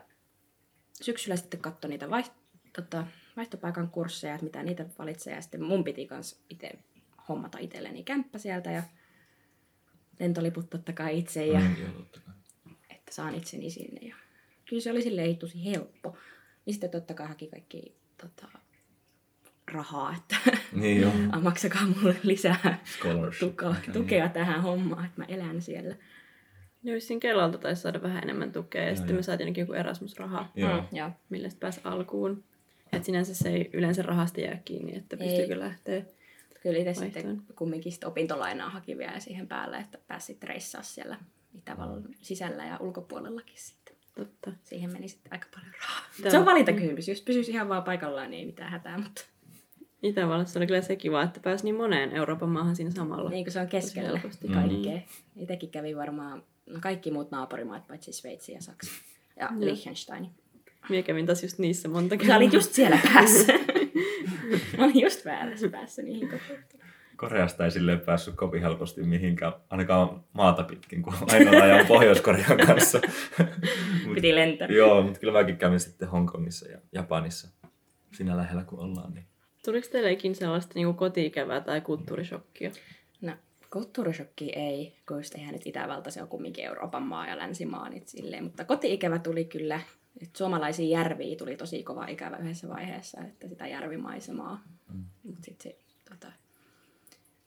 syksyllä 1.02 1.36
sitten 1.36 1.60
katsoi 1.60 1.90
niitä 1.90 2.10
vaiht, 2.10 2.32
tota, 2.72 3.06
vaihtopaikan 3.36 3.90
kursseja, 3.90 4.34
että 4.34 4.44
mitä 4.44 4.62
niitä 4.62 4.86
valitsee 4.98 5.34
ja 5.34 5.42
sitten 5.42 5.62
mun 5.62 5.84
piti 5.84 6.06
kans 6.06 6.40
itse 6.50 6.70
hommata 7.28 7.58
itselleni 7.58 8.02
kämppä 8.02 8.38
sieltä 8.38 8.70
ja 8.70 8.82
lentoliput 10.20 10.70
totta 10.70 10.92
kai 10.92 11.18
itse 11.18 11.46
ja 11.46 11.60
Mm, 11.60 11.76
joo, 11.80 11.92
totta 11.92 12.20
kai. 12.26 12.34
että 12.90 13.14
saan 13.14 13.34
itseni 13.34 13.70
sinne. 13.70 14.08
Ja 14.08 14.16
kyllä 14.68 14.82
se 14.82 14.90
oli 14.90 15.02
silleen 15.02 15.36
tosi 15.36 15.64
helppo. 15.64 16.16
Niin 16.66 16.74
sitten 16.74 16.90
totta 16.90 17.14
kai 17.14 17.28
haki 17.28 17.46
kaikki 17.46 17.96
tota, 18.20 18.48
rahaa, 19.72 20.16
että 20.16 20.36
Niin 20.72 21.00
joo. 21.00 21.12
Maksakaa 21.42 21.86
mulle 21.86 22.16
lisää 22.22 22.78
tukea, 23.40 23.74
tukea 23.92 24.28
tähän 24.28 24.62
hommaan, 24.62 25.04
että 25.04 25.20
mä 25.20 25.24
elän 25.24 25.62
siellä. 25.62 25.96
Ja 26.82 26.94
vissiin 26.94 27.20
Kelalta 27.20 27.58
taisi 27.58 27.82
saada 27.82 28.02
vähän 28.02 28.22
enemmän 28.22 28.52
tukea 28.52 28.82
ja 28.82 28.88
Joo, 28.88 28.96
sitten 28.96 29.14
joo. 29.14 29.18
me 29.18 29.22
saatiin 29.22 29.44
ainakin 29.46 29.62
joku 29.62 29.72
Erasmus-raha, 29.72 30.48
Joo. 30.54 30.76
Mm, 30.80 30.96
joo. 30.96 31.10
millä 31.30 31.48
sitten 31.48 31.60
pääsi 31.60 31.80
alkuun. 31.84 32.44
Et 32.92 33.04
sinänsä 33.04 33.34
se 33.34 33.48
ei 33.48 33.70
yleensä 33.72 34.02
rahasta 34.02 34.40
jää 34.40 34.60
kiinni, 34.64 34.96
että 34.96 35.16
pystyykö 35.16 35.58
lähteä. 35.58 36.02
Kyllä 36.62 36.78
itse 36.78 37.00
Vaihtoon. 37.00 37.34
sitten 37.36 37.54
kumminkin 37.56 37.92
sit 37.92 38.04
opintolainaa 38.04 38.70
haki 38.70 38.98
vielä 38.98 39.20
siihen 39.20 39.48
päälle, 39.48 39.76
että 39.78 39.98
pääsit 40.08 40.44
reissaa 40.44 40.82
siellä 40.82 41.16
Itävallan 41.54 42.02
sisällä 42.20 42.64
ja 42.64 42.76
ulkopuolellakin 42.80 43.56
sitten. 43.58 43.94
Totta. 44.14 44.52
Siihen 44.64 44.92
meni 44.92 45.08
sitten 45.08 45.32
aika 45.32 45.46
paljon 45.54 45.72
rahaa. 45.82 46.02
Tämä- 46.18 46.30
Se 46.30 46.38
on 46.38 46.44
valintakysymys. 46.46 47.08
Jos 47.08 47.20
pysyisi 47.22 47.50
ihan 47.52 47.68
vaan 47.68 47.82
paikallaan, 47.82 48.30
niin 48.30 48.38
ei 48.40 48.46
mitään 48.46 48.70
hätää, 48.70 48.98
mutta 48.98 49.24
Itävallassa 50.02 50.58
oli 50.58 50.66
kyllä 50.66 50.80
se 50.82 50.96
kiva, 50.96 51.22
että 51.22 51.40
pääsi 51.40 51.64
niin 51.64 51.74
moneen 51.74 52.12
Euroopan 52.12 52.48
maahan 52.48 52.76
siinä 52.76 52.90
samalla. 52.90 53.30
niin 53.30 53.44
kuin 53.44 53.52
se 53.52 53.60
on 53.60 53.68
keskellä 53.68 54.08
helposti. 54.18 54.48
kaikkea. 54.48 55.00
Itsekin 55.36 55.70
kävi 55.70 55.96
varmaan 55.96 56.42
no 56.66 56.78
kaikki 56.80 57.10
muut 57.10 57.30
naapurimaat, 57.30 57.86
paitsi 57.86 58.12
Sveitsi 58.12 58.52
ja 58.52 58.60
Saksa. 58.60 58.90
Ja 59.36 59.48
Joo. 59.52 59.60
Liechtenstein. 59.60 60.30
Minä 60.88 61.02
kävin 61.02 61.26
taas 61.26 61.42
just 61.42 61.58
niissä 61.58 61.88
monta 61.88 62.16
Sä 62.26 62.36
olit 62.36 62.52
just 62.52 62.72
siellä 62.72 62.98
päässä. 63.14 63.52
Mä 64.78 64.84
olin 64.84 65.00
just 65.00 65.24
väärässä 65.24 65.68
päässä 65.68 66.02
niihin 66.02 66.28
kokouksiin. 66.28 66.82
Koreasta 67.16 67.64
ei 67.64 67.70
silleen 67.70 68.00
päässyt 68.00 68.34
kovin 68.34 68.62
helposti 68.62 69.02
mihinkään, 69.02 69.52
ainakaan 69.70 70.24
maata 70.32 70.62
pitkin, 70.62 71.02
kun 71.02 71.14
ainoa 71.32 71.62
ajan 71.62 71.86
Pohjois-Korean 71.86 72.66
kanssa. 72.66 73.00
Mut, 74.06 74.14
Piti 74.14 74.34
lentää. 74.34 74.68
joo, 74.68 75.02
mutta 75.02 75.20
kyllä 75.20 75.32
mäkin 75.32 75.56
kävin 75.56 75.80
sitten 75.80 76.08
Hongkongissa 76.08 76.68
ja 76.68 76.78
Japanissa. 76.92 77.48
Siinä 78.12 78.36
lähellä 78.36 78.64
kun 78.64 78.78
ollaan, 78.78 79.14
niin 79.14 79.26
Tuliko 79.64 79.88
teille 79.92 80.12
ikinä 80.12 80.34
sellaista 80.34 80.72
niin 80.74 80.94
kotiikävää 80.94 81.60
tai 81.60 81.80
kulttuurishokkia? 81.80 82.70
Kulttuurishokki 83.72 84.50
ei, 84.50 84.96
kun 85.08 85.16
just 85.16 85.34
eihän 85.34 85.52
nyt 85.52 85.66
Itävalta, 85.66 86.10
se 86.10 86.22
on 86.22 86.28
kumminkin 86.28 86.64
Euroopan 86.64 87.02
maa 87.02 87.26
ja 87.26 87.38
länsimaa, 87.38 87.88
niin 87.88 88.02
silleen. 88.06 88.44
Mutta 88.44 88.64
koti-ikävä 88.64 89.18
tuli 89.18 89.44
kyllä, 89.44 89.80
että 90.22 90.38
suomalaisiin 90.38 90.90
järviin 90.90 91.38
tuli 91.38 91.56
tosi 91.56 91.82
kova 91.82 92.06
ikävä 92.06 92.36
yhdessä 92.36 92.68
vaiheessa, 92.68 93.20
että 93.20 93.48
sitä 93.48 93.66
järvimaisemaa. 93.66 94.62
Mm. 94.92 95.04
Mutta 95.22 95.42
sitten 95.44 95.72
se, 95.72 95.78
tota, 96.10 96.32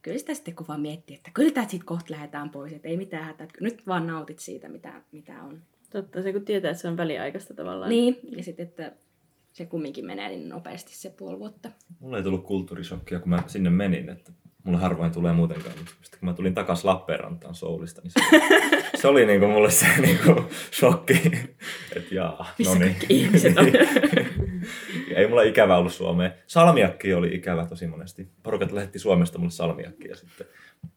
kyllä 0.01 0.17
sitä 0.17 0.33
sitten 0.33 0.55
kun 0.55 0.67
vaan 0.67 0.81
miettii, 0.81 1.15
että 1.15 1.31
kyllä 1.33 1.51
tästä 1.51 1.71
sitten 1.71 1.85
kohta 1.85 2.13
lähdetään 2.13 2.49
pois, 2.49 2.73
että 2.73 2.87
ei 2.87 2.97
mitään 2.97 3.23
hätää, 3.23 3.43
että 3.43 3.57
nyt 3.61 3.87
vaan 3.87 4.07
nautit 4.07 4.39
siitä, 4.39 4.69
mitä, 4.69 5.01
mitä 5.11 5.43
on. 5.43 5.61
Totta, 5.89 6.23
se 6.23 6.33
kun 6.33 6.45
tietää, 6.45 6.71
että 6.71 6.81
se 6.81 6.87
on 6.87 6.97
väliaikaista 6.97 7.53
tavallaan. 7.53 7.89
Niin, 7.89 8.19
ja 8.37 8.43
sitten, 8.43 8.67
että 8.67 8.91
se 9.53 9.65
kumminkin 9.65 10.05
menee 10.05 10.29
niin 10.29 10.49
nopeasti 10.49 10.95
se 10.95 11.09
puoli 11.09 11.39
vuotta. 11.39 11.71
mulla 11.99 12.17
ei 12.17 12.23
tullut 12.23 12.45
kulttuurishokkia, 12.45 13.19
kun 13.19 13.29
mä 13.29 13.43
sinne 13.47 13.69
menin, 13.69 14.09
että 14.09 14.31
mulla 14.65 14.79
harvoin 14.79 15.11
tulee 15.11 15.33
muutenkaan. 15.33 15.77
Mutta 15.77 15.93
Sitten 16.01 16.19
kun 16.19 16.29
mä 16.29 16.33
tulin 16.33 16.53
takas 16.53 16.85
Lappeenrantaan 16.85 17.55
Soulista, 17.55 18.01
niin 18.01 18.11
se, 18.11 18.41
se 19.01 19.07
oli 19.07 19.25
niinku 19.25 19.47
mulle 19.47 19.71
se 19.71 19.87
niinku 19.97 20.49
shokki. 20.71 21.31
Että 21.95 22.15
jaa, 22.15 22.53
no 22.65 22.73
niin. 22.75 22.95
ihmiset 23.09 23.57
on? 23.57 23.65
ei 25.15 25.27
mulla 25.27 25.41
ikävä 25.41 25.77
ollut 25.77 25.93
Suomeen. 25.93 26.33
Salmiakki 26.47 27.13
oli 27.13 27.35
ikävä 27.35 27.65
tosi 27.65 27.87
monesti. 27.87 28.27
Porukat 28.43 28.71
lähetti 28.71 28.99
Suomesta 28.99 29.39
mulle 29.39 29.51
salmiakkia 29.51 30.15
sitten 30.15 30.47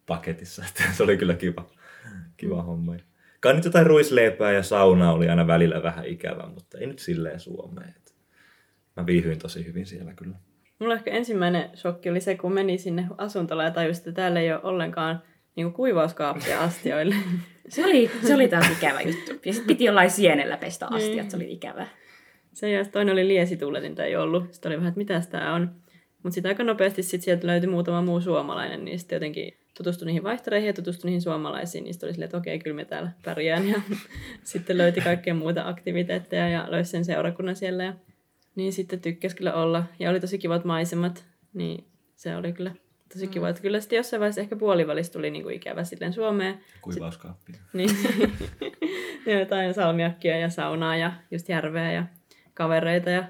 paketissa. 0.06 0.64
Että 0.68 0.84
se 0.92 1.02
oli 1.02 1.16
kyllä 1.16 1.34
kiva, 1.34 1.70
kiva 2.36 2.62
homma. 2.62 2.94
Kai 3.40 3.54
nyt 3.54 3.64
jotain 3.64 3.86
ruisleipää 3.86 4.52
ja 4.52 4.62
saunaa 4.62 5.12
oli 5.12 5.28
aina 5.28 5.46
välillä 5.46 5.82
vähän 5.82 6.06
ikävä, 6.06 6.48
mutta 6.54 6.78
ei 6.78 6.86
nyt 6.86 6.98
silleen 6.98 7.40
Suomeen. 7.40 7.94
Mä 8.96 9.06
viihyin 9.06 9.38
tosi 9.38 9.66
hyvin 9.66 9.86
siellä 9.86 10.14
kyllä. 10.14 10.36
Mulla 10.78 10.94
ehkä 10.94 11.10
ensimmäinen 11.10 11.70
shokki 11.74 12.10
oli 12.10 12.20
se, 12.20 12.36
kun 12.36 12.52
meni 12.52 12.78
sinne 12.78 13.06
asuntolaan 13.18 13.66
ja 13.66 13.72
tajusin, 13.72 14.00
että 14.00 14.12
täällä 14.12 14.40
ei 14.40 14.52
ole 14.52 14.60
ollenkaan 14.62 15.22
niin 15.56 15.72
kuivauskaappia 15.72 16.60
astioille. 16.64 17.14
Se 17.68 17.84
oli, 17.84 18.10
se 18.26 18.34
oli 18.34 18.48
taas 18.48 18.70
ikävä 18.70 19.00
juttu. 19.00 19.32
Ja 19.44 19.52
sitten 19.52 19.66
piti 19.66 19.84
jollain 19.84 20.10
sienellä 20.10 20.56
pestä 20.56 20.86
Niin. 20.86 20.96
astiat, 20.96 21.30
se 21.30 21.36
oli 21.36 21.52
ikävä. 21.52 21.86
Se 22.52 22.70
ja 22.70 22.84
toinen 22.84 23.12
oli 23.12 23.28
liesituuletinta 23.28 24.04
ei 24.04 24.16
ollut. 24.16 24.52
Sitten 24.52 24.70
oli 24.70 24.76
vähän, 24.76 24.88
että 24.88 24.98
mitäs 24.98 25.26
tää 25.26 25.52
on. 25.54 25.70
Mutta 26.22 26.34
sitten 26.34 26.48
aika 26.50 26.64
nopeasti 26.64 27.02
sit 27.02 27.22
sieltä 27.22 27.46
löytyi 27.46 27.70
muutama 27.70 28.02
muu 28.02 28.20
suomalainen, 28.20 28.84
niin 28.84 28.98
sitten 28.98 29.16
jotenkin 29.16 29.54
tutustui 29.76 30.06
niihin 30.06 30.22
vaihtoreihin 30.22 30.66
ja 30.66 30.72
tutustui 30.72 31.08
niihin 31.08 31.22
suomalaisiin. 31.22 31.84
Niin 31.84 31.94
sitten 31.94 32.06
oli 32.06 32.12
silleen, 32.14 32.26
että 32.26 32.36
okei, 32.36 32.58
kyllä 32.58 32.76
me 32.76 32.84
täällä 32.84 33.10
pärjään. 33.24 33.68
Ja 33.68 33.80
sitten 34.42 34.78
löyti 34.78 35.00
kaikkea 35.00 35.34
muuta 35.34 35.68
aktiviteetteja 35.68 36.48
ja 36.48 36.66
löysi 36.70 36.90
sen 36.90 37.04
seurakunnan 37.04 37.56
siellä. 37.56 37.84
Ja 37.84 37.94
niin 38.58 38.72
sitten 38.72 39.00
tykkäsi 39.00 39.36
kyllä 39.36 39.54
olla. 39.54 39.84
Ja 39.98 40.10
oli 40.10 40.20
tosi 40.20 40.38
kivat 40.38 40.64
maisemat. 40.64 41.26
Niin 41.54 41.84
se 42.16 42.36
oli 42.36 42.52
kyllä 42.52 42.74
tosi 43.12 43.26
kiva. 43.26 43.48
Että 43.48 43.62
kyllä 43.62 43.80
sitten 43.80 43.96
jossain 43.96 44.20
vaiheessa 44.20 44.40
ehkä 44.40 44.56
puolivälissä 44.56 45.12
tuli 45.12 45.30
niinku 45.30 45.48
ikävä 45.48 45.84
silleen 45.84 46.12
Suomeen. 46.12 46.60
Kuivauskaappia. 46.82 47.56
Niin, 47.72 47.90
ja 49.26 49.38
jotain 49.38 49.74
salmiakkia 49.74 50.38
ja 50.38 50.48
saunaa 50.48 50.96
ja 50.96 51.12
just 51.30 51.48
järveä 51.48 51.92
ja 51.92 52.06
kavereita. 52.54 53.10
Ja... 53.10 53.24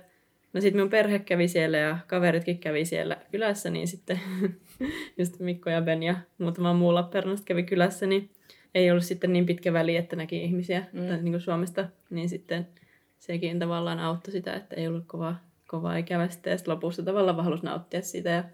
No 0.52 0.60
sitten 0.60 0.82
mun 0.82 0.90
perhe 0.90 1.18
kävi 1.18 1.48
siellä 1.48 1.78
ja 1.78 1.98
kaveritkin 2.06 2.58
kävi 2.58 2.84
siellä 2.84 3.16
kylässä, 3.30 3.70
niin 3.70 3.88
sitten 3.88 4.20
just 5.18 5.40
Mikko 5.40 5.70
ja 5.70 5.82
Ben 5.82 6.02
ja 6.02 6.14
muutama 6.38 6.74
muu 6.74 6.94
Lappeenrannasta 6.94 7.46
kävi 7.46 7.62
kylässä, 7.62 8.06
niin 8.06 8.30
ei 8.74 8.90
ollut 8.90 9.04
sitten 9.04 9.32
niin 9.32 9.46
pitkä 9.46 9.72
väli, 9.72 9.96
että 9.96 10.16
näki 10.16 10.44
ihmisiä 10.44 10.86
mm. 10.92 11.08
tai 11.08 11.22
niin 11.22 11.32
kuin 11.32 11.40
Suomesta, 11.40 11.88
niin 12.10 12.28
sitten 12.28 12.68
sekin 13.18 13.58
tavallaan 13.58 13.98
auttoi 13.98 14.32
sitä, 14.32 14.54
että 14.54 14.76
ei 14.76 14.88
ollut 14.88 15.04
kovaa, 15.06 15.40
kovaa 15.66 15.96
ikävä 15.96 16.28
sitten. 16.28 16.50
Ja 16.50 16.58
sitten 16.58 16.74
lopussa 16.74 17.02
tavallaan 17.02 17.36
vaan 17.36 17.44
halusi 17.44 17.64
nauttia 17.64 18.02
siitä. 18.02 18.30
Ja 18.30 18.44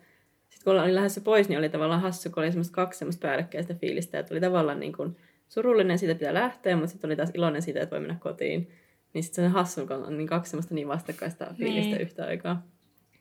sitten 0.49 0.64
kun 0.64 0.80
olin 0.83 0.94
lähdössä 0.94 1.21
pois, 1.21 1.49
niin 1.49 1.59
oli 1.59 1.68
tavallaan 1.68 2.00
hassu, 2.00 2.30
kun 2.30 2.42
oli 2.42 2.52
semmoista 2.52 2.75
kaksi 2.75 2.99
semmoista 2.99 3.21
päällekkäistä 3.28 3.75
fiilistä. 3.75 4.18
Että 4.18 4.35
oli 4.35 4.40
tavallaan 4.40 4.80
niin 4.80 4.92
kuin 4.92 5.16
surullinen 5.49 5.99
siitä, 5.99 6.14
pitää 6.14 6.35
lähteä, 6.35 6.76
mutta 6.76 6.90
sitten 6.90 7.09
oli 7.09 7.16
taas 7.16 7.30
iloinen 7.35 7.62
siitä, 7.62 7.80
että 7.80 7.90
voi 7.90 8.00
mennä 8.00 8.16
kotiin. 8.21 8.71
Niin 9.14 9.25
sitten 9.25 9.44
se 9.44 9.49
hassu, 9.49 9.87
kun 9.87 9.97
on 9.97 10.16
niin 10.18 10.26
kaksi 10.28 10.50
semmoista 10.50 10.75
niin 10.75 10.88
vastakkaista 10.88 11.47
fiilistä 11.59 11.90
Niin. 11.97 12.00
yhtä 12.00 12.25
aikaa. 12.26 12.66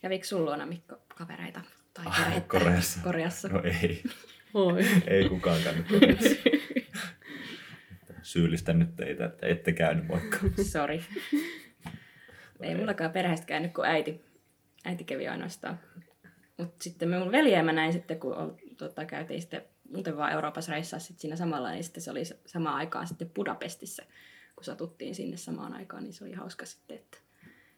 Kävikö 0.02 0.26
sulla 0.26 0.46
luona 0.46 0.66
Mikko 0.66 0.96
kavereita? 1.18 1.62
Tai 1.94 2.06
Ai, 2.06 2.12
perhettä? 2.24 2.50
Koreassa. 2.50 3.00
Koreassa. 3.04 3.48
No 3.48 3.62
ei. 3.64 4.04
Oi. 4.54 4.86
Ei 5.08 5.30
kukaan 5.30 5.62
käynyt 5.64 5.88
Koreassa. 5.88 6.30
Syyllistän 8.24 8.80
nyt 8.80 8.96
teitä, 8.96 9.26
että 9.26 9.48
ette 9.48 9.72
käynyt 9.72 10.08
moikka. 10.08 10.38
Sori. 10.72 11.04
Ei 12.62 12.76
mullakaan 12.76 13.12
perheestä 13.12 13.46
käynyt, 13.46 13.74
kun 13.74 13.86
äiti, 13.86 14.22
äiti 14.86 15.04
kävi 15.04 15.28
ainoastaan. 15.28 15.80
Mutta 16.58 16.84
sitten 16.84 17.10
me 17.10 17.20
mun 17.20 17.32
veljeä 17.32 17.64
mä 17.64 17.74
näin 17.74 17.94
sitten, 17.94 18.20
kun 18.20 18.58
tota, 18.78 19.06
käytiin 19.06 19.42
sitten 19.42 19.62
muuten 19.94 20.18
vaan 20.18 20.32
Euroopassa 20.32 20.72
reissaa 20.72 21.00
sit 21.00 21.20
siinä 21.20 21.36
samalla, 21.36 21.72
niin 21.72 21.84
sitten 21.84 22.04
se 22.04 22.12
oli 22.12 22.24
samaan 22.46 22.76
aikaan 22.76 23.08
sitten 23.08 23.30
Budapestissa, 23.30 24.04
kun 24.56 24.64
satuttiin 24.64 25.16
sinne 25.16 25.38
samaan 25.38 25.74
aikaan, 25.74 26.04
niin 26.04 26.14
se 26.14 26.24
oli 26.24 26.34
hauska 26.34 26.66
sitten, 26.66 26.98
että 26.98 27.18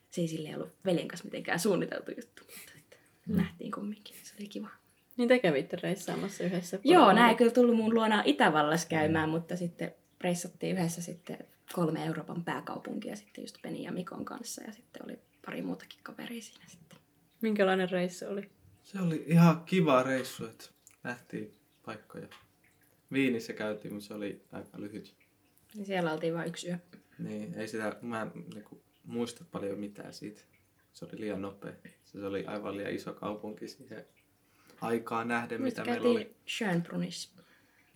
se 0.10 0.22
ei 0.22 0.28
sille 0.28 0.56
ollut 0.56 0.76
veljen 0.86 1.08
kanssa 1.08 1.26
mitenkään 1.26 1.60
suunniteltu 1.60 2.12
juttu, 2.12 2.44
mutta 2.44 2.72
että 2.78 2.98
nähtiin 3.28 3.72
kumminkin, 3.72 4.16
se 4.24 4.34
oli 4.40 4.48
kiva. 4.48 4.70
Niin 5.18 5.28
te 5.28 5.40
kävitte 5.40 5.78
reissaamassa 5.84 6.44
yhdessä. 6.44 6.80
Joo, 6.84 7.14
nämä 7.14 7.30
ei 7.30 7.36
kyllä 7.36 7.52
tullut 7.52 7.76
mun 7.76 7.94
luona 7.94 8.24
Itävallassa 8.26 8.88
käymään, 8.88 9.30
mutta 9.30 9.56
sitten 9.56 9.96
reissattiin 10.22 10.78
yhdessä 10.78 11.02
sitten 11.02 11.38
kolme 11.74 12.06
Euroopan 12.06 12.44
pääkaupunkia 12.44 13.16
sitten 13.16 13.42
just 13.42 13.62
Penin 13.62 13.84
ja 13.84 13.92
Mikon 13.92 14.26
kanssa 14.26 14.64
ja 14.64 14.72
sitten 14.72 15.06
oli 15.06 15.20
pari 15.46 15.62
muutakin 15.62 16.00
kaveria 16.04 16.42
siinä 16.42 16.66
sitten. 16.68 17.00
Minkälainen 17.42 17.90
reissu 17.90 18.26
oli? 18.26 18.50
Se 18.84 19.02
oli 19.02 19.24
ihan 19.28 19.64
kiva 19.66 20.04
reissu, 20.04 20.46
että 20.46 20.66
nähtiin 21.04 21.58
paikkoja. 21.86 22.28
Viinissä 23.12 23.54
käytiin, 23.54 23.94
mutta 23.94 24.08
se 24.08 24.14
oli 24.14 24.42
aika 24.52 24.80
lyhyt. 24.82 25.16
Ja 25.76 25.86
siellä 25.86 26.14
oltiin 26.14 26.34
vain 26.34 26.48
yksi 26.48 26.68
yö. 26.68 26.78
Niin, 27.20 27.54
ei 27.54 27.68
sitä, 27.68 27.96
mä 28.02 28.22
en 28.22 28.32
niinku, 28.54 28.84
muista 29.04 29.46
paljon 29.52 29.80
mitään 29.80 30.14
siitä. 30.14 30.42
Se 30.94 31.06
oli 31.06 31.20
liian 31.20 31.42
nopea. 31.42 31.74
Se 32.04 32.26
oli 32.26 32.46
aivan 32.46 32.78
liian 32.78 32.94
iso 32.94 33.14
kaupunki 33.14 33.68
siihen 33.68 34.06
aikaan 34.82 35.28
nähden, 35.28 35.62
Nyt 35.62 35.66
mitä 35.66 35.86
meillä 35.86 36.10
oli. 36.10 36.20
käytiin 36.20 36.42
Schönbrunissa 36.48 37.30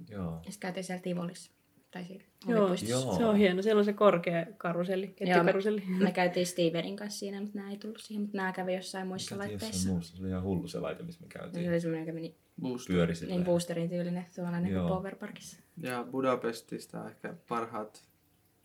Joo. 0.10 0.32
ja 0.46 0.52
sitten 0.52 0.60
käytiin 0.60 0.84
siellä 0.84 1.02
Tivolissa. 1.02 1.52
Tai 1.92 2.06
siinä 2.06 2.24
Joo. 2.48 2.76
Joo. 2.88 3.18
se 3.18 3.26
on 3.26 3.36
hieno. 3.36 3.62
Siellä 3.62 3.80
on 3.80 3.86
se 3.86 3.94
korkea 3.94 4.46
karuselli, 4.58 5.06
Joo, 5.06 5.14
me, 5.20 5.26
kettikaruselli. 5.34 5.84
me 6.00 6.12
käytiin 6.22 6.46
Stevenin 6.48 6.96
kanssa 6.96 7.20
siinä, 7.20 7.42
mutta 7.42 7.58
nämä 7.58 7.72
ei 7.72 7.78
tullut 7.78 8.00
siihen, 8.00 8.22
mutta 8.22 8.38
nämä 8.38 8.52
kävi 8.52 8.76
jossain 8.76 9.08
muissa 9.08 9.36
jossain 9.36 9.50
laitteissa. 9.52 9.90
muussa. 9.90 10.16
Se 10.18 10.22
oli 10.24 10.30
ihan 10.30 10.44
hullu 10.44 10.68
se 10.68 10.80
laite, 10.80 11.04
missä 11.04 11.22
me 11.22 11.28
Ja 11.34 11.40
käytiin. 11.40 11.64
se 11.66 11.70
oli 11.72 11.80
semmoinen, 11.82 12.08
joka 12.08 12.14
meni 12.16 12.36
Boost. 12.62 12.88
Pyöri 12.88 13.16
silleen. 13.16 13.38
niin 13.38 13.46
boosterin 13.46 13.90
tyylinen, 13.90 14.26
tuollainen 14.36 14.64
kuin 14.64 14.74
Joo. 14.74 14.88
Powerparkissa. 14.90 15.58
Ja 15.78 16.06
Budapestista 16.12 17.10
ehkä 17.10 17.34
parhaat 17.48 18.04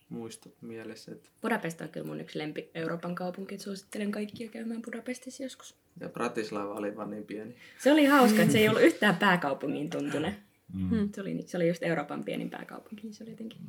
muistot 0.09 0.61
mielessä. 0.61 1.11
Et, 1.11 1.31
Budapest 1.41 1.81
on 1.81 1.89
kyllä 1.89 2.07
mun 2.07 2.19
yksi 2.21 2.39
lempi 2.39 2.69
Euroopan 2.75 3.15
kaupunki, 3.15 3.55
että 3.55 3.63
suosittelen 3.63 4.11
kaikkia 4.11 4.49
käymään 4.49 4.81
Budapestissa 4.81 5.43
joskus. 5.43 5.75
ja 5.99 6.09
Bratislava 6.09 6.73
oli 6.73 6.95
vaan 6.97 7.09
niin 7.09 7.25
pieni. 7.25 7.55
Se 7.79 7.91
oli 7.91 8.05
hauska, 8.05 8.41
että 8.41 8.51
se 8.51 8.59
ei 8.59 8.69
ollut 8.69 8.81
yhtään 8.81 9.15
pääkaupungin 9.15 9.89
tuntunen. 9.89 10.35
Mm. 10.73 11.09
Se 11.15 11.21
oli, 11.21 11.43
se 11.45 11.57
oli 11.57 11.67
just 11.67 11.83
Euroopan 11.83 12.23
pienin 12.23 12.49
pääkaupunki, 12.49 13.03
niin 13.03 13.13
se 13.13 13.23
oli 13.23 13.31
jotenkin 13.31 13.59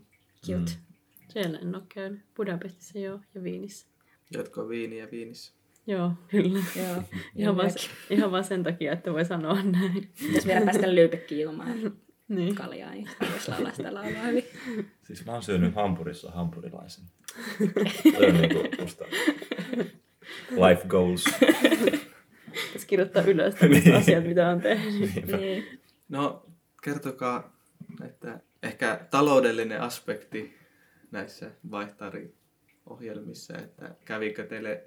cute. 0.46 0.58
Mm. 0.58 0.94
Siellä 1.28 1.58
en 1.58 1.74
ole 1.74 1.82
käynyt. 1.94 2.20
Budapestissa 2.36 2.98
joo 2.98 3.20
ja 3.34 3.42
Viinissä. 3.42 3.86
Jotko 4.34 4.68
viini 4.68 4.98
ja 4.98 5.08
viinissä. 5.10 5.52
Joo, 5.86 6.12
kyllä. 6.28 6.58
Joo. 6.82 7.02
Ihan 7.36 7.56
vaan, 7.56 7.70
ihan 8.10 8.30
vaan 8.32 8.44
sen 8.44 8.62
takia, 8.62 8.92
että 8.92 9.12
voi 9.12 9.24
sanoa 9.24 9.62
näin. 9.62 10.08
Jos 10.34 10.46
vielä 10.46 10.64
päästä 10.64 10.94
Lyypekkiin 10.94 11.40
ilmaan 11.40 11.92
Niin. 12.28 12.54
kaljaa, 12.54 12.90
niin 12.90 13.08
sitä 13.08 13.26
voisi 13.32 13.50
laulaa 13.50 13.72
sitä 13.72 13.94
laulaa 13.94 14.22
hyvin. 14.26 14.44
Siis 15.04 15.26
mä 15.26 15.32
oon 15.32 15.42
syönyt 15.42 15.74
hampurissa 15.74 16.30
hampurilaisen. 16.30 17.04
Toi 18.18 18.26
on 18.28 18.34
niinku 18.40 18.62
musta 18.80 19.04
life 20.50 20.88
goals. 20.88 21.24
Pitäisi 22.54 22.86
kirjoittaa 22.86 23.22
ylös 23.22 23.54
tämmöiset 23.54 23.94
asiat, 23.94 24.24
mitä 24.26 24.48
on 24.48 24.60
tehnyt. 24.60 25.26
niin. 25.40 25.64
No, 26.08 26.45
kertokaa, 26.86 27.52
että 28.04 28.40
ehkä 28.62 29.00
taloudellinen 29.10 29.80
aspekti 29.80 30.58
näissä 31.10 31.50
vaihtariohjelmissa, 31.70 33.58
että 33.58 33.94
kävikö 34.04 34.46
teille 34.46 34.84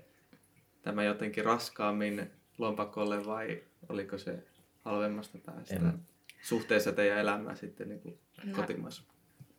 tämä 0.81 1.03
jotenkin 1.03 1.45
raskaammin 1.45 2.31
lompakolle 2.57 3.25
vai 3.25 3.63
oliko 3.89 4.17
se 4.17 4.43
halvemmasta 4.85 5.37
päästä 5.45 5.75
En. 5.75 5.93
suhteessa 6.41 6.91
teidän 6.91 7.17
elämään 7.19 7.57
sitten 7.57 7.89
niin 7.89 8.01
kuin 8.01 8.19
No. 8.43 8.55
kotimaassa? 8.55 9.03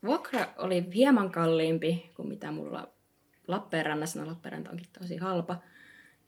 Vuokra 0.02 0.46
oli 0.56 0.84
hieman 0.94 1.30
kalliimpi 1.32 2.10
kuin 2.14 2.28
mitä 2.28 2.52
mulla 2.52 2.88
Lappeenrannassa. 3.48 4.20
No 4.20 4.26
Lappeenranta 4.26 4.70
onkin 4.70 4.86
tosi 4.98 5.16
halpa. 5.16 5.62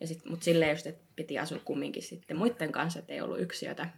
Ja 0.00 0.06
sit, 0.06 0.24
mut 0.24 0.42
silleen 0.42 0.70
just, 0.70 0.86
että 0.86 1.04
piti 1.16 1.38
asua 1.38 1.58
kumminkin 1.64 2.02
sitten 2.02 2.36
muiden 2.36 2.72
kanssa, 2.72 2.98
että 2.98 3.12
ei 3.12 3.20
ollut 3.20 3.40
yksiötä. 3.40 3.88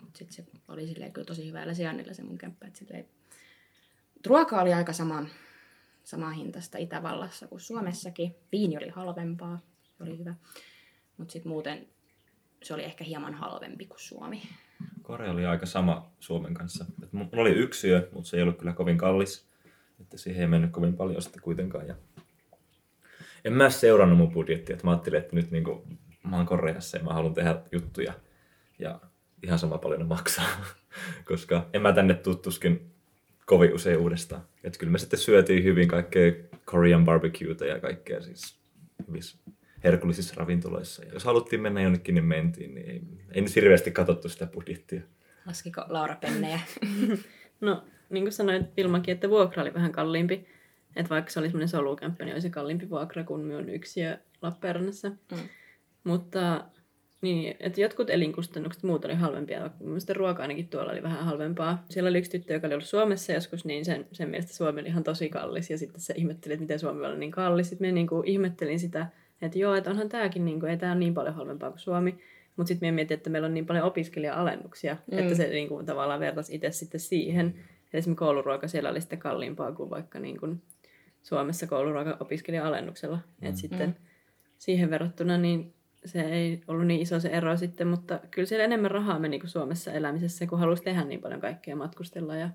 Mutta 0.00 0.18
sitten 0.18 0.34
se 0.34 0.44
oli 0.68 0.86
silleen 0.86 1.12
kyllä 1.12 1.26
tosi 1.26 1.48
hyvällä 1.48 1.74
sijainnilla 1.74 2.14
se 2.14 2.22
mun 2.22 2.38
kämppä. 2.38 2.66
Et 2.66 2.76
silleen... 2.76 3.08
Ruoka 4.26 4.60
oli 4.60 4.72
aika 4.72 4.92
sama, 4.92 5.26
sama 6.04 6.30
hintasta 6.30 6.78
Itävallassa 6.78 7.46
kuin 7.46 7.60
Suomessakin. 7.60 8.34
Viini 8.52 8.76
oli 8.76 8.88
halvempaa, 8.88 9.60
se 9.96 10.02
oli 10.02 10.18
hyvä. 10.18 10.34
Mutta 11.16 11.32
sitten 11.32 11.52
muuten 11.52 11.88
se 12.62 12.74
oli 12.74 12.84
ehkä 12.84 13.04
hieman 13.04 13.34
halvempi 13.34 13.86
kuin 13.86 14.00
Suomi. 14.00 14.42
Korea 15.02 15.30
oli 15.30 15.46
aika 15.46 15.66
sama 15.66 16.10
Suomen 16.20 16.54
kanssa. 16.54 16.84
Et 17.02 17.12
mulla 17.12 17.28
oli 17.32 17.50
yksi 17.50 17.88
yö, 17.88 18.08
mutta 18.12 18.30
se 18.30 18.36
ei 18.36 18.42
ollut 18.42 18.58
kyllä 18.58 18.72
kovin 18.72 18.98
kallis. 18.98 19.48
Että 20.00 20.18
siihen 20.18 20.40
ei 20.40 20.46
mennyt 20.46 20.70
kovin 20.70 20.96
paljon 20.96 21.22
sitten 21.22 21.42
kuitenkaan. 21.42 21.86
Ja... 21.86 21.94
En 23.44 23.52
mä 23.52 23.70
seurannut 23.70 24.18
mun 24.18 24.32
budjettia. 24.32 24.74
Että 24.74 24.86
mä 24.86 24.90
ajattelin, 24.90 25.18
että 25.18 25.36
nyt 25.36 25.50
niinku, 25.50 25.86
mä 26.24 26.36
oon 26.36 26.46
Koreassa 26.46 26.96
ja 26.96 27.04
mä 27.04 27.12
haluan 27.12 27.34
tehdä 27.34 27.62
juttuja. 27.72 28.12
Ja 28.78 29.00
ihan 29.42 29.58
sama 29.58 29.78
paljon 29.78 30.00
ne 30.00 30.06
maksaa. 30.06 30.46
Koska 31.28 31.66
en 31.72 31.82
mä 31.82 31.92
tänne 31.92 32.14
tuttuskin 32.14 32.90
kovin 33.46 33.74
usein 33.74 33.98
uudestaan. 33.98 34.42
Että 34.64 34.78
kyllä 34.78 34.92
me 34.92 34.98
sitten 34.98 35.18
syötiin 35.18 35.64
hyvin 35.64 35.88
kaikkea 35.88 36.32
Korean 36.64 37.04
barbecueta 37.04 37.66
ja 37.66 37.80
kaikkea 37.80 38.22
siis 38.22 38.56
hyvissä 39.08 39.38
herkullisissa 39.84 40.34
ravintoloissa. 40.36 41.04
Ja 41.04 41.12
jos 41.12 41.24
haluttiin 41.24 41.62
mennä 41.62 41.82
jonnekin, 41.82 42.14
niin 42.14 42.24
mentiin. 42.24 42.74
Niin 42.74 42.90
ei, 42.90 43.02
ei 43.32 43.40
nyt 43.40 43.56
hirveästi 43.56 43.90
katsottu 43.90 44.28
sitä 44.28 44.46
budjettia. 44.46 45.00
Laskiko 45.46 45.84
Laura 45.88 46.16
pennejä? 46.16 46.60
No, 47.60 47.84
niin 48.10 48.24
kuin 48.24 48.32
sanoit 48.32 48.62
Ilmakin, 48.76 49.12
että 49.12 49.30
vuokra 49.30 49.62
oli 49.62 49.74
vähän 49.74 49.92
kalliimpi. 49.92 50.48
Että 50.96 51.10
vaikka 51.10 51.30
se 51.30 51.38
oli 51.38 51.46
semmoinen 51.46 51.68
solukämppä, 51.68 52.24
niin 52.24 52.34
olisi 52.34 52.50
kalliimpi 52.50 52.90
vuokra 52.90 53.24
kuin 53.24 53.40
minun 53.40 53.68
yksiö 53.68 54.18
Lappeenrannassa. 54.42 55.08
Mm. 55.08 55.38
Mutta 56.04 56.64
niin, 57.20 57.56
että 57.60 57.80
jotkut 57.80 58.10
elinkustannukset 58.10 58.82
muut 58.82 59.04
oli 59.04 59.14
halvempia. 59.14 59.70
Mielestäni 59.80 60.18
ruoka 60.18 60.42
ainakin 60.42 60.68
tuolla 60.68 60.92
oli 60.92 61.02
vähän 61.02 61.24
halvempaa. 61.24 61.84
Siellä 61.90 62.08
oli 62.08 62.18
yksi 62.18 62.30
tyttö, 62.30 62.54
joka 62.54 62.66
oli 62.66 62.74
ollut 62.74 62.88
Suomessa 62.88 63.32
joskus, 63.32 63.64
niin 63.64 63.84
sen, 63.84 64.06
sen 64.12 64.28
mielestä 64.28 64.54
Suomi 64.54 64.80
oli 64.80 64.88
ihan 64.88 65.04
tosi 65.04 65.28
kallis. 65.28 65.70
Ja 65.70 65.78
sitten 65.78 66.00
se 66.00 66.14
ihmetteli, 66.16 66.54
että 66.54 66.62
miten 66.62 66.78
Suomi 66.78 67.06
oli 67.06 67.18
niin 67.18 67.30
kallis. 67.30 67.68
Sitten 67.68 67.86
minä 67.86 67.94
niin 67.94 68.06
kuin 68.06 68.26
ihmettelin 68.26 68.78
sitä, 68.80 69.06
että 69.42 69.58
joo, 69.58 69.74
että 69.74 69.90
onhan 69.90 70.08
tämäkin, 70.08 70.44
niin 70.44 70.60
kuin, 70.60 70.70
ei 70.70 70.76
tämä 70.76 70.92
ole 70.92 70.98
niin 70.98 71.14
paljon 71.14 71.34
halvempaa 71.34 71.70
kuin 71.70 71.80
Suomi. 71.80 72.18
Mutta 72.56 72.68
sitten 72.68 72.86
minä 72.86 72.94
mietin, 72.94 73.16
että 73.16 73.30
meillä 73.30 73.46
on 73.46 73.54
niin 73.54 73.66
paljon 73.66 73.84
opiskelija-alennuksia, 73.84 74.96
mm. 75.12 75.18
että 75.18 75.34
se 75.34 75.48
niin 75.48 75.68
kuin, 75.68 75.86
tavallaan 75.86 76.20
vertaisi 76.20 76.54
itse 76.54 76.70
sitten 76.70 77.00
siihen. 77.00 77.46
Että 77.46 77.98
esimerkiksi 77.98 78.18
kouluruoka 78.18 78.68
siellä 78.68 78.90
oli 78.90 79.00
sitten 79.00 79.18
kalliimpaa 79.18 79.72
kuin 79.72 79.90
vaikka 79.90 80.18
niin 80.18 80.40
kuin 80.40 80.62
Suomessa 81.22 81.66
kouluruoka 81.66 82.16
opiskelija-alennuksella. 82.20 83.16
Mm. 83.16 83.48
Että 83.48 83.60
sitten 83.60 83.88
Mm. 83.88 83.94
siihen 84.58 84.90
verrattuna 84.90 85.38
niin 85.38 85.75
se 86.06 86.20
ei 86.20 86.60
ollut 86.68 86.86
niin 86.86 87.00
iso 87.00 87.20
se 87.20 87.28
ero 87.28 87.56
sitten, 87.56 87.88
mutta 87.88 88.20
kyllä 88.30 88.46
siellä 88.46 88.64
enemmän 88.64 88.90
rahaa 88.90 89.18
meni 89.18 89.38
kuin 89.38 89.50
Suomessa 89.50 89.92
elämisessä, 89.92 90.46
kun 90.46 90.58
halusi 90.58 90.82
tehdä 90.82 91.04
niin 91.04 91.20
paljon 91.20 91.40
kaikkea, 91.40 91.76
matkustella 91.76 92.36
ja 92.36 92.50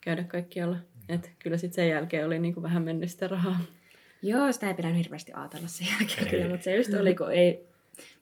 käydä 0.00 0.24
kaikkialla. 0.24 0.76
Et 1.08 1.32
kyllä 1.38 1.56
sitten 1.56 1.74
sen 1.74 1.88
jälkeen 1.88 2.26
oli 2.26 2.38
niin 2.38 2.54
kuin 2.54 2.62
vähän 2.62 2.82
mennyt 2.82 3.10
sitä 3.10 3.28
rahaa. 3.28 3.60
Joo, 4.22 4.52
sitä 4.52 4.68
ei 4.68 4.74
pidä 4.74 4.88
hirveästi 4.88 5.32
ajatella 5.32 5.68
sen 5.68 5.86
jälkeen 5.86 6.30
kyllä, 6.30 6.48
mutta 6.48 6.64
se 6.64 6.76
just 6.76 6.94
oli, 6.94 7.14
kun 7.14 7.32
ei, 7.32 7.66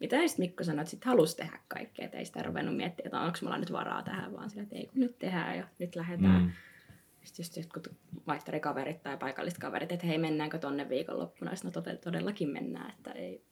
mitä 0.01 0.29
sitten 0.29 0.44
Mikko 0.44 0.64
sanoi, 0.64 0.83
että 0.83 0.90
sit 0.90 1.05
halusi 1.05 1.37
tehdä 1.37 1.59
kaikkea, 1.68 2.05
että 2.05 2.18
ei 2.18 2.25
sitä 2.25 2.42
ruvennut 2.42 2.77
miettimään, 2.77 3.07
että 3.07 3.20
onko 3.20 3.38
mulla 3.42 3.59
nyt 3.59 3.72
varaa 3.72 4.03
tähän, 4.03 4.33
vaan 4.33 4.51
sillä, 4.51 4.62
että 4.62 4.77
ei 4.77 4.87
kun 4.87 5.01
nyt 5.01 5.18
tehdään 5.18 5.59
ja 5.59 5.64
nyt 5.79 5.96
lähdetään. 5.96 6.42
Mm. 6.42 6.51
Sitten 7.22 7.42
just 7.42 7.57
jotkut 7.57 7.88
vaihtarikaverit 8.27 9.03
tai 9.03 9.16
paikalliset 9.16 9.59
kaverit, 9.59 9.92
että 9.92 10.07
hei 10.07 10.18
mennäänkö 10.18 10.59
tonne 10.59 10.88
viikonloppuna, 10.88 11.57
sitten 11.57 11.83
no 11.85 11.94
todellakin 12.05 12.48
mennään, 12.48 12.90
että 12.90 13.11
ei, 13.11 13.42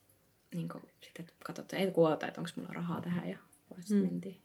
niin 0.54 0.68
kuin, 0.68 0.82
sitten 1.00 1.26
katsotaan, 1.44 1.82
ei 1.82 1.90
kuota, 1.90 2.26
että 2.26 2.40
onko 2.40 2.50
mulla 2.56 2.72
rahaa 2.72 3.00
tähän 3.00 3.28
ja 3.28 3.38
sitten 3.80 3.96
Mm. 3.98 4.02
mentiin. 4.04 4.40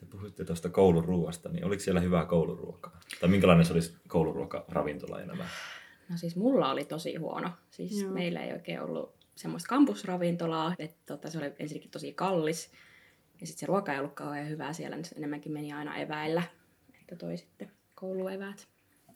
Te 0.00 0.06
puhuitte 0.06 0.44
tuosta 0.44 0.68
kouluruuasta, 0.68 1.48
niin 1.48 1.64
oliko 1.64 1.80
siellä 1.82 2.00
hyvää 2.00 2.24
kouluruokaa? 2.24 3.00
Tai 3.20 3.28
minkälainen 3.28 3.66
se 3.66 3.72
olisi 3.72 3.96
kouluruoka 4.08 4.64
ravintola 4.68 5.20
ja 5.20 5.26
nämä? 5.26 5.44
No 6.08 6.16
siis 6.16 6.36
mulla 6.36 6.70
oli 6.70 6.84
tosi 6.84 7.16
huono. 7.16 7.50
Siis 7.70 7.92
Joo. 7.92 8.02
Joo. 8.02 8.12
meillä 8.14 8.44
ei 8.44 8.52
oikein 8.52 8.80
ollut 8.80 9.14
semmoista 9.36 9.68
kampusravintolaa, 9.68 10.74
että 10.78 10.96
tota, 11.06 11.30
se 11.30 11.38
oli 11.38 11.52
ensinnäkin 11.58 11.90
tosi 11.90 12.12
kallis. 12.12 12.72
Ja 13.40 13.46
sitten 13.46 13.60
se 13.60 13.66
ruoka 13.66 13.92
ei 13.92 13.98
ollut 13.98 14.14
kauhean 14.14 14.48
hyvää 14.48 14.72
siellä, 14.72 14.96
niin 14.96 15.04
se 15.04 15.14
enemmänkin 15.16 15.52
meni 15.52 15.72
aina 15.72 15.96
eväillä, 15.96 16.42
että 17.00 17.16
toi 17.16 17.36
sitten 17.36 17.70
koulueväät. 17.94 18.68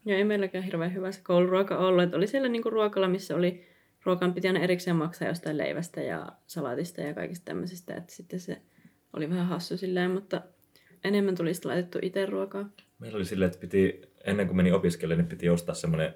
Joo, 0.04 0.16
ei 0.18 0.24
meilläkään 0.24 0.64
hirveän 0.64 0.94
hyvä 0.94 1.12
se 1.12 1.20
kouluruoka 1.22 1.78
ollut. 1.78 2.02
Että 2.02 2.16
oli 2.16 2.26
siellä 2.26 2.48
niinku 2.48 2.70
ruokala, 2.70 3.08
missä 3.08 3.34
oli 3.36 3.66
ruokan 4.04 4.34
piti 4.34 4.48
aina 4.48 4.60
erikseen 4.60 4.96
maksaa 4.96 5.28
jostain 5.28 5.58
leivästä 5.58 6.02
ja 6.02 6.26
salaatista 6.46 7.00
ja 7.00 7.14
kaikista 7.14 7.44
tämmöisistä. 7.44 7.94
Että 7.94 8.14
sitten 8.14 8.40
se 8.40 8.62
oli 9.12 9.30
vähän 9.30 9.46
hassu 9.46 9.76
silleen, 9.76 10.10
mutta 10.10 10.42
enemmän 11.04 11.34
tuli 11.34 11.54
sitten 11.54 11.70
laitettu 11.70 11.98
itse 12.02 12.26
ruokaa. 12.26 12.68
Meillä 12.98 13.16
oli 13.16 13.24
silleen, 13.24 13.46
että 13.46 13.60
piti, 13.60 14.02
ennen 14.24 14.46
kuin 14.46 14.56
meni 14.56 14.72
opiskelemaan, 14.72 15.18
niin 15.18 15.28
piti 15.28 15.48
ostaa 15.48 15.74
semmoinen 15.74 16.14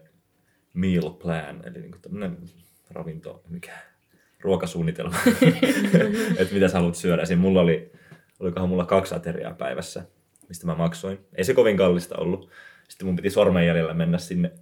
meal 0.72 1.10
plan, 1.10 1.62
eli 1.64 1.80
niin 1.80 2.02
tämmöinen 2.02 2.38
ravinto, 2.90 3.44
mikä, 3.48 3.78
ruokasuunnitelma, 4.40 5.16
että 6.38 6.54
mitä 6.54 6.68
sä 6.68 6.78
haluat 6.78 6.94
syödä. 6.94 7.24
Siinä 7.24 7.42
mulla 7.42 7.60
oli, 7.60 7.92
olikohan 8.40 8.68
mulla 8.68 8.84
kaksi 8.84 9.14
ateriaa 9.14 9.54
päivässä, 9.54 10.04
mistä 10.48 10.66
mä 10.66 10.74
maksoin. 10.74 11.18
Ei 11.34 11.44
se 11.44 11.54
kovin 11.54 11.76
kallista 11.76 12.16
ollut. 12.16 12.50
Sitten 12.88 13.06
mun 13.06 13.16
piti 13.16 13.30
sormenjäljellä 13.30 13.94
mennä 13.94 14.18
sinne, 14.18 14.52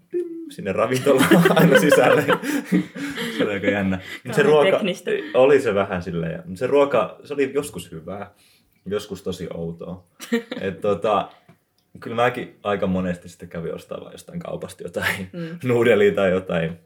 sinne 0.51 0.73
ravintolaan 0.73 1.53
aina 1.59 1.81
sisälle. 1.81 2.25
se 3.39 3.45
oli 3.45 3.53
aika 3.53 3.67
jännä. 3.67 4.01
Mut 4.25 4.35
se 4.35 4.43
ruoka, 4.43 4.71
teknistä. 4.71 5.11
oli 5.35 5.61
se 5.61 5.75
vähän 5.75 6.03
silleen. 6.03 6.33
ja- 6.33 6.43
mut 6.47 6.59
Se 6.59 6.67
ruoka, 6.67 7.19
se 7.25 7.35
oli 7.35 7.51
joskus 7.55 7.91
hyvää, 7.93 8.35
joskus 8.87 9.23
tosi 9.23 9.49
outoa. 9.55 10.07
Et 10.61 10.81
tota, 10.81 11.31
kyllä 12.01 12.17
mäkin 12.17 12.57
aika 12.63 12.87
monesti 12.87 13.29
sitten 13.29 13.49
kävin 13.49 13.75
ostaa 13.75 14.01
vaan 14.01 14.13
jostain 14.13 14.39
kaupasta 14.41 14.83
jotain 14.83 15.31
mm. 15.33 15.41
Mm. 15.41 15.59
nuudelia 15.69 16.15
tai 16.15 16.31
jotain 16.31 16.79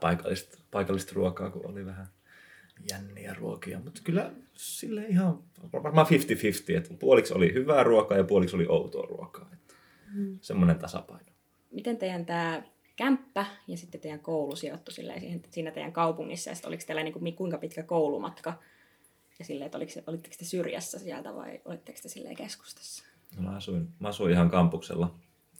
paikallista, 0.00 0.58
paikallista 0.70 1.12
ruokaa, 1.14 1.50
kun 1.50 1.66
oli 1.70 1.86
vähän 1.86 2.06
jänniä 2.90 3.34
ruokia. 3.38 3.78
Mutta 3.84 4.00
kyllä 4.04 4.30
sille 4.52 5.04
ihan 5.06 5.38
varmaan 5.72 6.06
50-50, 6.06 6.76
että 6.76 6.94
puoliksi 6.98 7.34
oli 7.34 7.54
hyvää 7.54 7.82
ruokaa 7.82 8.18
ja 8.18 8.24
puoliksi 8.24 8.56
oli 8.56 8.66
outoa 8.68 9.06
ruokaa. 9.06 9.50
Että 9.52 9.74
Mm. 10.14 10.38
semmoinen 10.40 10.78
tasapaino. 10.78 11.31
Miten 11.72 11.96
teidän 11.96 12.26
tämä 12.26 12.62
kämppä 12.96 13.46
ja 13.68 13.76
sitten 13.76 14.00
teidän 14.00 14.20
koulu 14.20 14.56
sijoittui 14.56 14.94
silleen 14.94 15.42
siinä 15.50 15.70
teidän 15.70 15.92
kaupungissa? 15.92 16.50
Ja 16.50 16.56
oliko 16.66 16.82
teillä 16.86 17.02
niin 17.02 17.12
kuin, 17.12 17.34
kuinka 17.36 17.58
pitkä 17.58 17.82
koulumatka? 17.82 18.54
Ja 19.38 19.44
silleen, 19.44 19.66
että 19.66 19.78
oliko, 19.78 19.92
olitteko 20.06 20.34
te 20.38 20.44
syrjässä 20.44 20.98
sieltä 20.98 21.34
vai 21.34 21.60
olitteko 21.64 21.98
te 22.02 22.34
keskustassa? 22.34 23.04
No, 23.36 23.42
mä, 23.42 23.56
asuin, 23.56 23.88
mä 24.00 24.08
asuin 24.08 24.32
ihan 24.32 24.50
kampuksella 24.50 25.14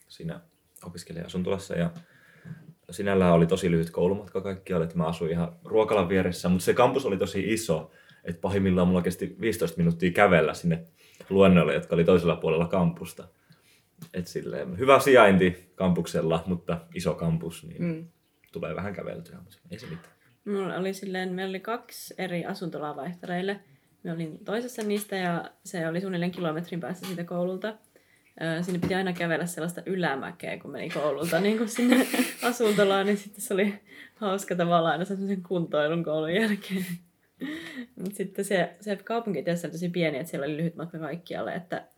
siinä 0.09 0.41
opiskelija-asuntolassa 0.85 1.75
ja 1.75 1.91
sinällään 2.91 3.33
oli 3.33 3.47
tosi 3.47 3.71
lyhyt 3.71 3.91
koulumatka 3.91 4.41
kaikkialle, 4.41 4.85
että 4.85 4.97
mä 4.97 5.07
asuin 5.07 5.31
ihan 5.31 5.57
ruokalan 5.65 6.09
vieressä, 6.09 6.49
mutta 6.49 6.65
se 6.65 6.75
kampus 6.75 7.07
oli 7.07 7.17
tosi 7.17 7.53
iso, 7.53 7.91
että 8.25 8.41
pahimmillaan 8.41 8.89
mulla 8.89 9.03
kesti 9.03 9.37
15 9.41 9.79
minuuttia 9.79 10.13
kävellä 10.13 10.55
sinne 10.55 10.85
luennoille, 11.31 11.75
jotka 11.75 11.95
oli 11.95 12.05
toisella 12.05 12.37
puolella 12.37 12.67
kampusta. 12.67 13.29
Et 14.15 14.27
silleen, 14.27 14.79
hyvä 14.79 15.01
sijainti 15.01 15.73
kampuksella, 15.75 16.43
mutta 16.47 16.81
iso 16.95 17.15
kampus, 17.15 17.65
niin 17.65 17.83
mm. 17.83 18.09
Tulee 18.53 18.77
vähän 18.77 18.95
käveltyä, 18.95 19.37
mutta 19.37 19.59
ei 19.71 19.79
se 19.79 19.87
mitään. 19.87 20.15
Mulla 20.45 20.77
oli 20.77 20.95
silleen, 20.95 21.33
meillä 21.33 21.51
oli 21.51 21.61
kaksi 21.61 22.15
eri 22.19 22.45
asuntolaa 22.45 22.97
vaihtareille. 22.97 23.61
Me 24.03 24.13
olin 24.13 24.45
toisessa 24.45 24.83
niistä 24.83 25.17
ja 25.17 25.51
se 25.65 25.89
oli 25.89 26.01
suunnilleen 26.01 26.31
kilometrin 26.31 26.81
päässä 26.81 27.07
siitä 27.07 27.25
koululta. 27.25 27.75
Sinne 28.63 28.79
piti 28.79 28.95
aina 28.95 29.13
kävellä 29.13 29.47
sellaista 29.47 29.83
ylämäkeä, 29.87 30.59
kun 30.59 30.71
meni 30.71 30.91
koululta 30.91 31.41
niin 31.41 31.59
kuin 31.59 31.69
sinne 31.69 32.07
asuntolaan, 32.43 33.07
niin 33.07 33.17
sitten 33.19 33.41
se 33.41 33.55
oli 33.55 33.75
hauska 34.15 34.55
tavallaan 34.55 34.93
aina 34.93 35.05
semmoisen 35.05 35.43
kuntoilun 35.43 36.05
koulun 36.05 36.35
jälkeen. 36.35 36.87
Mut 37.97 38.15
sitten 38.15 38.45
se, 38.45 38.77
se 38.81 38.97
kaupunki 38.97 39.43
tietysti 39.43 39.67
oli 39.67 39.73
tosi 39.73 39.89
pieni, 39.89 40.19
että 40.19 40.31
siellä 40.31 40.45
oli 40.45 40.57
lyhyt 40.57 40.77
matka 40.77 40.99
kaikkialle, 40.99 41.55
että 41.55 41.89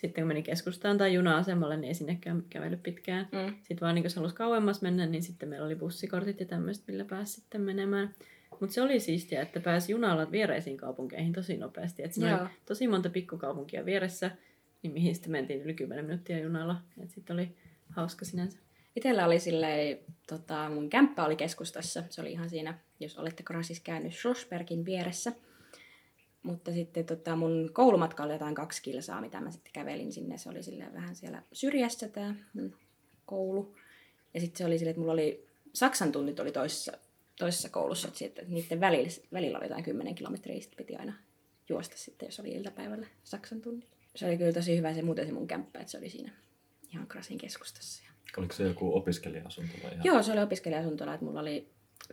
sitten 0.00 0.22
kun 0.22 0.28
meni 0.28 0.42
keskustaan 0.42 0.98
tai 0.98 1.14
juna-asemalle, 1.14 1.76
niin 1.76 1.88
ei 1.88 1.94
sinnekään 1.94 2.42
kävellyt 2.50 2.82
pitkään. 2.82 3.28
Mm. 3.32 3.54
Sitten 3.54 3.80
vaan 3.80 3.94
niin 3.94 4.04
jos 4.04 4.16
halusi 4.16 4.34
kauemmas 4.34 4.82
mennä, 4.82 5.06
niin 5.06 5.22
sitten 5.22 5.48
meillä 5.48 5.66
oli 5.66 5.76
bussikortit 5.76 6.40
ja 6.40 6.46
tämmöiset, 6.46 6.84
millä 6.86 7.04
pääsi 7.04 7.32
sitten 7.32 7.60
menemään. 7.60 8.14
Mutta 8.60 8.74
se 8.74 8.82
oli 8.82 9.00
siistiä, 9.00 9.42
että 9.42 9.60
pääsi 9.60 9.92
junalla 9.92 10.32
viereisiin 10.32 10.76
kaupunkeihin 10.76 11.32
tosi 11.32 11.56
nopeasti. 11.56 12.02
Että 12.02 12.14
siinä 12.14 12.30
Joo. 12.30 12.40
oli 12.40 12.48
tosi 12.66 12.88
monta 12.88 13.10
pikkukaupunkia 13.10 13.84
vieressä, 13.84 14.30
niin 14.82 14.92
mihin 14.92 15.14
sitten 15.14 15.32
mentiin 15.32 15.62
yli 15.62 15.74
10 15.74 16.04
minuuttia 16.04 16.38
junalla. 16.38 16.76
Että 17.02 17.14
sitten 17.14 17.34
oli 17.34 17.56
hauska 17.88 18.24
sinänsä. 18.24 18.58
Itellä 18.96 19.26
oli 19.26 19.40
silleen, 19.40 19.98
tota, 20.28 20.68
mun 20.68 20.90
kämppä 20.90 21.24
oli 21.24 21.36
keskustassa. 21.36 22.04
Se 22.10 22.20
oli 22.20 22.32
ihan 22.32 22.50
siinä, 22.50 22.78
jos 23.00 23.18
olette 23.18 23.42
Krasissa 23.42 23.82
käynyt 23.84 24.14
Schlossbergin 24.14 24.84
vieressä. 24.84 25.32
Mutta 26.42 26.72
sitten 26.72 27.04
tota, 27.04 27.36
mun 27.36 27.70
koulumatka 27.72 28.22
oli 28.22 28.32
jotain 28.32 28.54
kaksi 28.54 28.82
kilsaa, 28.82 29.20
mitä 29.20 29.40
mä 29.40 29.50
sitten 29.50 29.72
kävelin 29.72 30.12
sinne. 30.12 30.38
Se 30.38 30.48
oli 30.48 30.62
silleen 30.62 30.94
vähän 30.94 31.16
siellä 31.16 31.42
syrjässä 31.52 32.08
tämä 32.08 32.34
koulu. 33.26 33.76
Ja 34.34 34.40
sitten 34.40 34.58
se 34.58 34.64
oli 34.64 34.78
silleen, 34.78 34.90
että 34.90 35.00
mulla 35.00 35.12
oli, 35.12 35.46
Saksan 35.72 36.12
tunnit 36.12 36.40
oli 36.40 36.52
toisessa, 36.52 36.92
toisessa 37.38 37.68
koulussa, 37.68 38.08
että 38.08 38.18
sitten 38.18 38.44
niiden 38.48 38.80
välillä, 38.80 39.08
välillä 39.32 39.58
oli 39.58 39.66
jotain 39.66 39.84
10 39.84 40.14
kilometriä, 40.14 40.60
sitten 40.60 40.76
piti 40.76 40.96
aina 40.96 41.12
juosta 41.68 41.96
sitten, 41.98 42.26
jos 42.26 42.40
oli 42.40 42.48
iltapäivällä 42.48 43.06
Saksan 43.24 43.60
tunti. 43.60 43.86
Se 44.16 44.26
oli 44.26 44.38
kyllä 44.38 44.52
tosi 44.52 44.76
hyvä 44.76 44.94
se 44.94 45.02
muuten 45.02 45.26
se 45.26 45.32
mun 45.32 45.46
kämppä, 45.46 45.80
että 45.80 45.90
se 45.90 45.98
oli 45.98 46.10
siinä 46.10 46.32
ihan 46.92 47.06
Krasin 47.06 47.38
keskustassa. 47.38 48.04
Oliko 48.36 48.52
se 48.52 48.64
joku 48.64 48.96
opiskelija-asuntola? 48.96 49.92
Ihan? 49.92 50.04
Joo, 50.04 50.22
se 50.22 50.32
oli 50.32 50.42
opiskelija-asuntola, 50.42 51.14
että 51.14 51.26
mulla 51.26 51.40
oli 51.40 51.68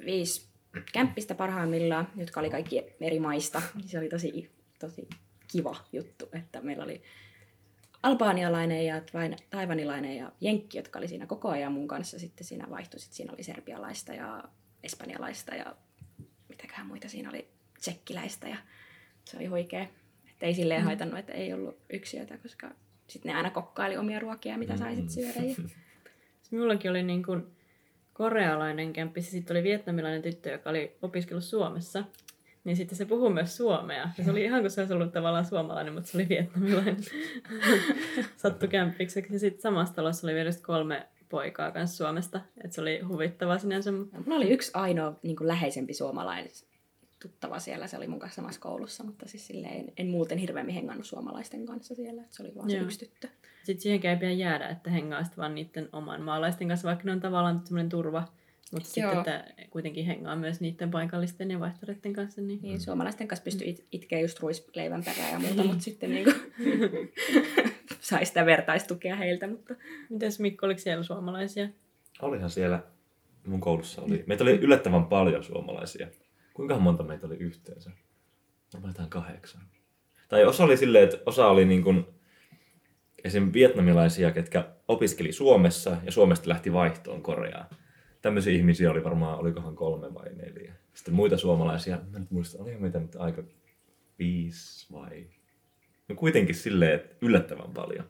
viisi 0.06 0.48
kämppistä 0.94 1.36
parhaimmillaan, 1.36 2.08
jotka 2.16 2.40
oli 2.40 2.50
kaikki 2.50 2.84
eri 3.02 3.20
maista. 3.20 3.62
Se 3.86 4.00
oli 4.00 4.10
tosi, 4.10 4.52
tosi 4.80 5.08
kiva 5.52 5.76
juttu, 5.94 6.30
että 6.34 6.62
meillä 6.62 6.84
oli 6.84 7.02
albaanialainen 8.04 8.86
ja 8.86 9.02
taivanilainen 9.50 10.18
ja 10.18 10.32
jenkki, 10.42 10.78
jotka 10.78 11.00
oli 11.00 11.08
siinä 11.08 11.26
koko 11.26 11.50
ajan 11.50 11.74
mun 11.74 11.88
kanssa. 11.88 12.20
Sitten 12.20 12.48
siinä 12.48 12.70
vaihtui, 12.70 13.00
sitten 13.00 13.16
siinä 13.16 13.34
oli 13.34 13.44
serbialaista 13.44 14.14
ja 14.14 14.44
espanjalaista 14.84 15.56
ja 15.56 15.76
mitäköhän 16.50 16.88
muita 16.88 17.10
siinä 17.10 17.30
oli, 17.30 17.48
tsekkiläistä 17.80 18.48
ja 18.48 18.58
se 19.26 19.38
oli 19.38 19.46
huikea. 19.46 19.88
Että 20.30 20.46
ei 20.46 20.54
silleen 20.54 20.84
haitannut, 20.84 21.20
että 21.20 21.34
ei 21.34 21.54
ollut 21.54 21.80
yksiöitä, 21.90 22.38
koska 22.38 22.72
sitten 23.08 23.30
ne 23.30 23.38
aina 23.38 23.50
kokkaili 23.50 23.98
omia 23.98 24.20
ruokia, 24.20 24.58
mitä 24.58 24.78
saisit 24.78 25.10
syödä. 25.10 25.44
Ja... 25.44 25.56
Sitten 26.42 26.60
Mullakin 26.60 26.92
oli 26.92 27.04
niin 27.04 27.24
kuin 27.24 27.57
korealainen 28.18 28.94
kämppi, 28.94 29.20
ja 29.20 29.24
sitten 29.24 29.58
oli 29.58 29.64
vietnamilainen 29.64 30.22
tyttö, 30.22 30.50
joka 30.52 30.70
oli 30.70 30.98
opiskellut 31.02 31.44
Suomessa. 31.44 32.04
Niin 32.64 32.78
sitten 32.78 32.98
se 32.98 33.06
puhuu 33.06 33.30
myös 33.30 33.58
suomea. 33.58 34.10
Ja 34.18 34.24
se 34.24 34.32
oli 34.32 34.44
ihan 34.44 34.62
kuin 34.62 34.72
se 34.72 34.82
olisi 34.82 34.94
ollut 34.94 35.12
tavallaan 35.14 35.46
suomalainen, 35.46 35.94
mutta 35.94 36.10
se 36.10 36.18
oli 36.18 36.30
vietnamilainen. 36.30 36.98
Sattu 38.38 38.68
kämppikseksi. 38.68 39.34
Ja 39.34 39.40
sitten 39.40 39.62
samassa 39.62 39.96
talossa 39.96 40.28
oli 40.28 40.34
vielä 40.36 40.50
kolme 40.66 41.08
poikaa 41.30 41.72
kanssa 41.72 41.98
Suomesta. 41.98 42.42
Että 42.64 42.76
se 42.76 42.82
oli 42.82 43.00
huvittavaa 43.00 43.58
sinänsä. 43.58 43.92
mutta- 43.92 44.18
Mulla 44.26 44.36
oli 44.36 44.50
yksi 44.50 44.72
ainoa 44.74 45.20
niin 45.24 45.36
kuin 45.36 45.48
läheisempi 45.48 45.94
suomalainen 45.94 46.52
tuttava 47.22 47.60
siellä, 47.60 47.88
se 47.88 47.98
oli 47.98 48.08
mun 48.08 48.20
kanssa 48.20 48.36
samassa 48.36 48.62
koulussa, 48.62 49.04
mutta 49.04 49.28
siis 49.28 49.48
silleen 49.48 49.74
en, 49.74 49.94
en 49.98 50.08
muuten 50.08 50.38
hirveämmin 50.38 50.76
hengannut 50.76 51.06
suomalaisten 51.06 51.66
kanssa 51.66 51.96
siellä, 51.96 52.22
että 52.22 52.36
se 52.36 52.44
oli 52.44 52.56
vaan 52.56 52.70
se 52.70 52.78
yksi 52.78 53.00
tyttö. 53.00 53.28
Sitten 53.64 53.82
siihen 53.82 54.12
ei 54.12 54.18
pidä 54.18 54.32
jäädä, 54.32 54.68
että 54.68 54.90
hengaa 54.90 55.24
sitten 55.24 55.38
vaan 55.38 55.56
niiden 55.56 55.90
oman 55.94 56.22
maalaisten 56.22 56.68
kanssa, 56.68 56.88
vaikka 56.88 57.04
ne 57.06 57.12
on 57.12 57.20
tavallaan 57.20 57.62
semmoinen 57.66 57.90
turva. 57.90 58.28
Mutta 58.72 58.88
sitten, 58.88 59.04
Joo. 59.04 59.20
että 59.20 59.46
kuitenkin 59.70 60.06
hengaa 60.06 60.36
myös 60.36 60.62
niiden 60.62 60.92
paikallisten 60.92 61.52
ja 61.52 61.60
vaihtoreiden 61.60 62.14
kanssa. 62.14 62.42
Niin... 62.42 62.60
Niin, 62.62 62.82
suomalaisten 62.82 63.28
kanssa 63.28 63.44
pystyi 63.44 63.70
it- 63.70 63.86
itkeä 63.92 64.20
just 64.20 64.40
ruisleivän 64.40 65.04
perään 65.04 65.32
ja 65.32 65.40
muuta, 65.40 65.64
mutta 65.64 65.84
sitten 65.84 66.10
niin 66.10 66.24
kuin, 66.24 66.36
sai 68.02 68.26
sitä 68.26 68.46
vertaistukea 68.46 69.16
heiltä, 69.16 69.48
mutta 69.48 69.76
Mites 70.10 70.40
Mikko, 70.40 70.66
oliko 70.66 70.80
siellä 70.80 71.04
suomalaisia? 71.04 71.70
Olihan 72.22 72.50
siellä 72.50 72.84
mun 73.48 73.62
koulussa 73.62 74.02
oli. 74.02 74.24
Meitä 74.28 74.44
oli 74.44 74.52
yllättävän 74.52 75.06
paljon 75.06 75.44
suomalaisia. 75.44 76.08
Kuinka 76.58 76.80
monta 76.80 77.04
meitä 77.04 77.28
oli 77.28 77.36
yhteensä? 77.36 77.92
Varmaan 78.74 78.90
jotain 78.90 79.10
kahdeksan. 79.10 79.62
Tai 80.30 80.46
osa 80.46 80.64
oli 80.64 80.78
silleen, 80.78 81.04
että 81.04 81.18
osa 81.26 81.48
oli 81.48 81.66
niin 81.66 81.84
kuin 81.84 82.06
esim. 83.24 83.54
vietnamilaisia, 83.54 84.32
ketkä 84.32 84.68
opiskeli 84.88 85.32
Suomessa 85.32 85.98
ja 86.04 86.12
Suomesta 86.12 86.50
lähti 86.50 86.74
vaihtoon 86.74 87.24
Koreaan. 87.24 87.66
Tämmöisiä 88.22 88.54
ihmisiä 88.54 88.92
oli 88.92 89.04
varmaan, 89.04 89.40
olikohan 89.40 89.76
kolme 89.76 90.14
vai 90.14 90.34
neljä. 90.34 90.74
Sitten 90.94 91.14
muita 91.14 91.38
suomalaisia, 91.38 92.00
mä 92.12 92.20
nyt 92.20 92.32
muista, 92.32 92.64
oliko 92.64 92.80
meitä 92.80 93.00
nyt 93.00 93.16
aika 93.16 93.44
viisi 94.20 94.94
vai... 94.94 95.28
No 96.08 96.16
kuitenkin 96.16 96.56
silleen, 96.56 96.94
että 96.94 97.16
yllättävän 97.22 97.74
paljon. 97.74 98.10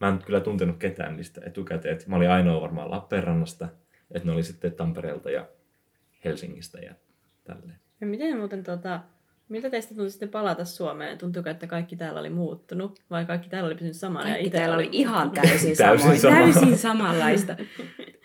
Mä 0.00 0.08
en 0.08 0.18
kyllä 0.18 0.40
tuntenut 0.40 0.76
ketään 0.78 1.16
niistä 1.16 1.40
etukäteen. 1.46 1.98
Mä 2.06 2.16
olin 2.16 2.30
ainoa 2.30 2.60
varmaan 2.60 2.90
Lappeenrannasta, 2.90 3.68
että 4.10 4.28
ne 4.28 4.32
oli 4.32 4.42
sitten 4.42 4.72
Tampereelta 4.72 5.30
ja 5.30 5.48
Helsingistä 6.24 6.78
ja 6.78 6.94
tälleen. 7.44 7.78
Ja 8.00 8.06
miten 8.06 8.38
muuten 8.38 8.62
tota, 8.62 9.00
miltä 9.48 9.70
teistä 9.70 9.88
tuntui 9.88 10.10
sitten 10.10 10.28
palata 10.28 10.64
Suomeen? 10.64 11.18
Tuntuuko, 11.18 11.50
että 11.50 11.66
kaikki 11.66 11.96
täällä 11.96 12.20
oli 12.20 12.30
muuttunut 12.30 13.00
vai 13.10 13.24
kaikki 13.24 13.48
täällä 13.48 13.66
oli 13.66 13.74
pysynyt 13.74 13.96
samana? 13.96 14.24
Kaikki 14.24 14.46
ite 14.46 14.58
täällä 14.58 14.74
oli 14.74 14.88
ihan 14.92 15.30
täysin, 15.30 15.76
Täysin 15.76 16.06
täysin, 16.06 16.20
sama. 16.20 16.36
täysin 16.36 16.78
samanlaista. 16.78 17.56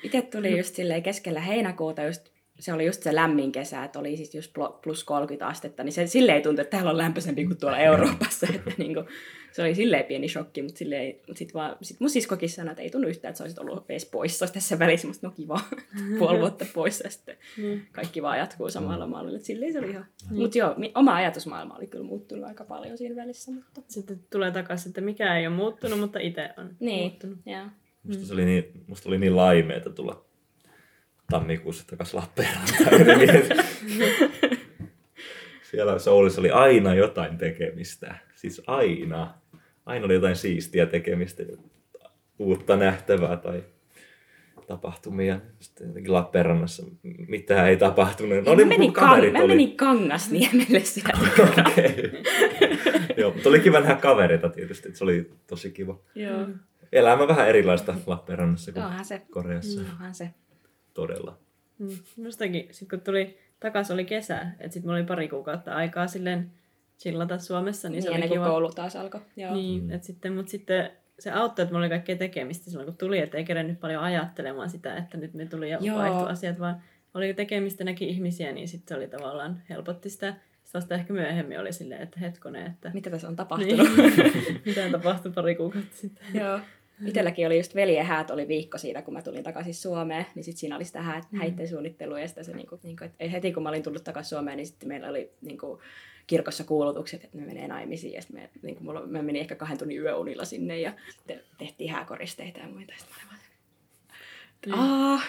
Itse 0.03 0.21
tuli 0.21 0.57
just 0.57 0.75
silleen 0.75 1.03
keskellä 1.03 1.39
heinäkuuta, 1.41 2.03
just, 2.03 2.29
se 2.59 2.73
oli 2.73 2.85
just 2.85 3.03
se 3.03 3.15
lämmin 3.15 3.51
kesä, 3.51 3.83
että 3.83 3.99
oli 3.99 4.17
siis 4.17 4.35
just 4.35 4.53
plus 4.83 5.03
30 5.03 5.47
astetta, 5.47 5.83
niin 5.83 5.93
se 5.93 6.07
silleen 6.07 6.43
tuntui, 6.43 6.61
että 6.61 6.71
täällä 6.77 6.91
on 6.91 6.97
lämpöisempi 6.97 7.45
kuin 7.45 7.57
tuolla 7.57 7.77
Euroopassa. 7.77 8.47
Että 8.55 8.71
niinku, 8.77 9.03
se 9.51 9.61
oli 9.61 9.75
silleen 9.75 10.05
pieni 10.05 10.29
shokki, 10.29 10.61
mutta 10.61 10.77
silleen, 10.77 11.15
mut 11.27 11.37
sit 11.37 11.53
vaan, 11.53 11.75
sit 11.81 11.99
mun 11.99 12.09
siskokin 12.09 12.49
sanoi, 12.49 12.71
että 12.71 12.81
ei 12.83 12.89
tunnu 12.89 13.07
yhtään, 13.07 13.29
että 13.29 13.37
sä 13.37 13.43
olisit 13.43 13.59
ollut 13.59 13.85
edes 13.89 14.05
poissa 14.05 14.47
tässä 14.47 14.79
välissä, 14.79 15.07
mutta 15.07 15.27
no 15.27 15.33
kiva, 15.35 15.59
puoli 16.19 16.39
vuotta 16.39 16.65
poissa 16.73 17.03
ja 17.03 17.09
sitten 17.11 17.37
Mm. 17.57 17.81
kaikki 17.91 18.21
vaan 18.21 18.37
jatkuu 18.37 18.69
samalla 18.69 19.07
mallilla. 19.07 19.35
että 19.35 19.45
Silleen 19.47 19.73
se 19.73 19.79
oli 19.79 19.89
ihan... 19.89 20.05
Mutta 20.31 20.57
joo, 20.57 20.75
oma 20.95 21.15
ajatusmaailma 21.15 21.75
oli 21.75 21.87
kyllä 21.87 22.05
muuttunut 22.05 22.45
aika 22.45 22.63
paljon 22.63 22.97
siinä 22.97 23.15
välissä, 23.15 23.51
mutta... 23.51 23.81
Sitten 23.87 24.19
tulee 24.29 24.51
takaisin, 24.51 24.89
että 24.89 25.01
mikä 25.01 25.37
ei 25.37 25.47
ole 25.47 25.55
muuttunut, 25.55 25.99
mutta 25.99 26.19
itse 26.19 26.49
on 26.57 26.75
Niin, 26.79 26.99
muuttunut. 26.99 27.37
joo. 27.45 27.65
Musta, 28.03 28.25
se 28.25 28.33
oli 28.33 28.45
niin, 28.45 28.71
musta 28.87 29.09
oli 29.09 29.17
niin 29.17 29.35
laimeeta 29.35 29.89
tulla 29.89 30.25
tammikuussa 31.29 31.87
takaisin 31.87 32.19
Lappeenrantaan. 32.19 32.91
Siellä 35.71 35.99
Soulissa 35.99 36.41
oli 36.41 36.49
aina 36.51 36.93
jotain 36.93 37.37
tekemistä. 37.37 38.15
Siis 38.35 38.61
aina. 38.67 39.33
Aina 39.85 40.05
oli 40.05 40.13
jotain 40.13 40.35
siistiä 40.35 40.85
tekemistä, 40.85 41.43
uutta 42.39 42.75
nähtävää 42.75 43.37
tai 43.37 43.63
tapahtumia. 44.67 45.39
Sitten 45.59 45.87
jotenkin 45.87 46.13
Lappeenrannassa 46.13 46.83
mitään 47.27 47.69
ei 47.69 47.77
tapahtunut. 47.77 48.45
No, 48.45 48.51
mä, 48.51 48.55
niin, 48.55 48.67
menin 48.67 48.93
kang- 48.95 49.31
mä 49.31 49.39
oli- 49.39 49.47
menin 49.47 49.77
Kangasniemelle 49.77 50.79
siellä. 50.79 51.19
Okei. 51.69 52.11
Joo, 53.17 53.33
mutta 53.33 53.49
oli 53.49 53.59
kiva 53.59 53.79
nähdä 53.79 53.95
kavereita 53.95 54.49
tietysti, 54.49 54.95
se 54.95 55.03
oli 55.03 55.31
tosi 55.47 55.71
kiva. 55.71 55.99
Joo. 56.15 56.47
Elämä 56.91 57.27
vähän 57.27 57.47
erilaista 57.49 57.95
Lappeenrannassa 58.05 58.71
kuin 58.71 58.83
Onhan 58.85 59.05
se. 59.05 59.21
Koreassa. 59.31 59.81
Onhan 59.81 60.13
se. 60.13 60.29
Todella. 60.97 61.37
Mm. 61.79 61.89
Mustakin, 62.23 62.67
sit 62.71 62.89
kun 62.89 63.01
tuli 63.01 63.37
takaisin 63.59 63.93
oli 63.93 64.05
kesä, 64.05 64.41
että 64.41 64.73
sitten 64.73 64.83
mulla 64.83 64.97
oli 64.97 65.05
pari 65.05 65.27
kuukautta 65.29 65.73
aikaa 65.73 66.07
silleen 66.07 66.51
chillata 66.99 67.37
Suomessa, 67.37 67.87
niin 67.89 67.93
Niin 67.93 68.03
se 68.03 68.09
oli 68.09 68.15
ennen 68.15 68.29
kuin 68.29 68.39
kiva. 68.39 68.49
koulu 68.49 68.69
taas 68.71 68.95
alkoi. 68.95 69.21
Joo. 69.35 69.53
Niin, 69.53 69.83
Mm. 69.83 69.91
et 69.91 70.03
sitten, 70.03 70.33
mutta 70.33 70.49
sitten 70.49 70.89
se 71.19 71.31
auttoi, 71.31 71.63
että 71.63 71.73
mulla 71.73 71.83
oli 71.85 71.89
kaikkea 71.89 72.15
tekemistä 72.15 72.69
silloin, 72.69 72.85
kun 72.85 72.97
tuli, 72.97 73.19
että 73.19 73.37
ei 73.37 73.45
kerennyt 73.45 73.79
paljon 73.79 74.03
ajattelemaan 74.03 74.69
sitä, 74.69 74.95
että 74.97 75.17
nyt 75.17 75.33
ne 75.33 75.45
tuli 75.45 75.69
ja 75.69 75.79
vaihtui 75.95 76.29
asiat, 76.29 76.59
vaan 76.59 76.81
oli 77.13 77.33
tekemistä, 77.33 77.83
näki 77.83 78.09
ihmisiä, 78.09 78.51
niin 78.51 78.67
sitten 78.67 78.87
se 78.95 78.99
oli 78.99 79.07
tavallaan 79.07 79.61
helpotti 79.69 80.09
sitä. 80.09 80.33
Sitten 80.63 80.79
vasta 80.81 80.95
ehkä 80.95 81.13
myöhemmin 81.13 81.59
oli 81.59 81.73
silleen, 81.73 82.01
että 82.01 82.19
hetkonen, 82.19 82.67
että 82.67 82.91
Mitä 82.93 83.09
tässä 83.09 83.27
on 83.27 83.35
tapahtunut? 83.35 83.87
niin. 83.97 84.61
mitä 84.65 84.89
tapahtui 84.91 85.31
pari 85.31 85.55
kuukautta 85.55 85.95
sitten. 85.97 86.25
Joo. 86.33 86.59
Itselläkin 87.05 87.47
oli 87.47 87.57
just 87.57 87.75
veljen 87.75 88.05
häät 88.05 88.31
oli 88.31 88.47
viikko 88.47 88.77
siinä, 88.77 89.01
kun 89.01 89.13
mä 89.13 89.21
tulin 89.21 89.43
takaisin 89.43 89.73
Suomeen, 89.73 90.25
niin 90.35 90.43
sitten 90.43 90.59
siinä 90.59 90.75
oli 90.75 90.85
sitä 90.85 91.01
häät, 91.01 91.25
häitten 91.39 91.67
suunnittelua 91.67 92.19
ja 92.19 92.27
sitä 92.27 92.43
se 92.43 92.53
niinku, 92.53 92.79
niinku, 92.83 93.03
että 93.03 93.29
heti 93.29 93.51
kun 93.53 93.63
mä 93.63 93.69
olin 93.69 93.83
tullut 93.83 94.03
takaisin 94.03 94.29
Suomeen, 94.29 94.57
niin 94.57 94.67
sitten 94.67 94.89
meillä 94.89 95.09
oli 95.09 95.31
niinku, 95.41 95.81
kirkossa 96.27 96.63
kuulutukset, 96.63 97.23
että 97.23 97.37
me 97.37 97.45
menee 97.45 97.67
naimisiin 97.67 98.13
ja 98.13 98.21
sitten 98.21 98.41
me, 98.41 98.49
niinku, 98.61 98.83
mulla, 98.83 99.07
mä 99.07 99.21
menin 99.21 99.39
ehkä 99.39 99.55
kahden 99.55 99.77
tunnin 99.77 100.01
yöunilla 100.01 100.45
sinne 100.45 100.79
ja 100.79 100.93
sitten 101.09 101.41
tehtiin 101.57 101.91
hääkoristeita 101.91 102.59
ja 102.59 102.67
muita. 102.67 102.93
Sitten 102.97 103.15
mä 103.25 103.31
olin 103.31 103.46
Aa, 104.71 105.19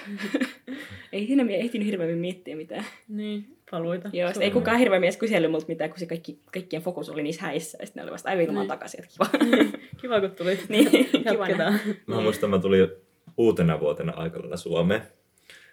ei 1.12 1.26
siinä 1.26 1.44
mie 1.44 1.56
ehtinyt 1.58 1.86
hirveämmin 1.86 2.18
miettiä 2.18 2.56
mitään. 2.56 2.84
Niin, 3.08 3.56
paluita. 3.70 4.10
Joo, 4.12 4.30
ei 4.40 4.50
kukaan 4.50 4.78
hirveämmin 4.78 5.06
edes 5.06 5.16
kysellyt 5.16 5.50
multa 5.50 5.66
mitään, 5.68 5.90
kun 5.90 5.98
se 5.98 6.06
kaikki, 6.06 6.38
kaikkien 6.52 6.82
fokus 6.82 7.10
oli 7.10 7.22
niissä 7.22 7.42
häissä. 7.42 7.78
Ja 7.80 7.86
sitten 7.86 8.00
ne 8.00 8.04
oli 8.04 8.12
vasta, 8.12 8.28
ai 8.28 8.38
vittu, 8.38 8.52
Niin. 8.54 8.68
takaisin, 8.68 9.00
että 9.04 9.12
kiva. 9.12 9.46
Kiva, 9.96 10.20
kun 10.20 10.30
tulit. 10.30 10.66
Niin, 10.68 10.90
kiva. 11.10 11.46
Mä 12.06 12.20
muistan, 12.20 12.50
mä 12.50 12.58
tulin 12.58 12.88
uutena 13.36 13.80
vuotena 13.80 14.12
aika 14.12 14.38
lailla 14.38 14.56
Suomeen. 14.56 15.02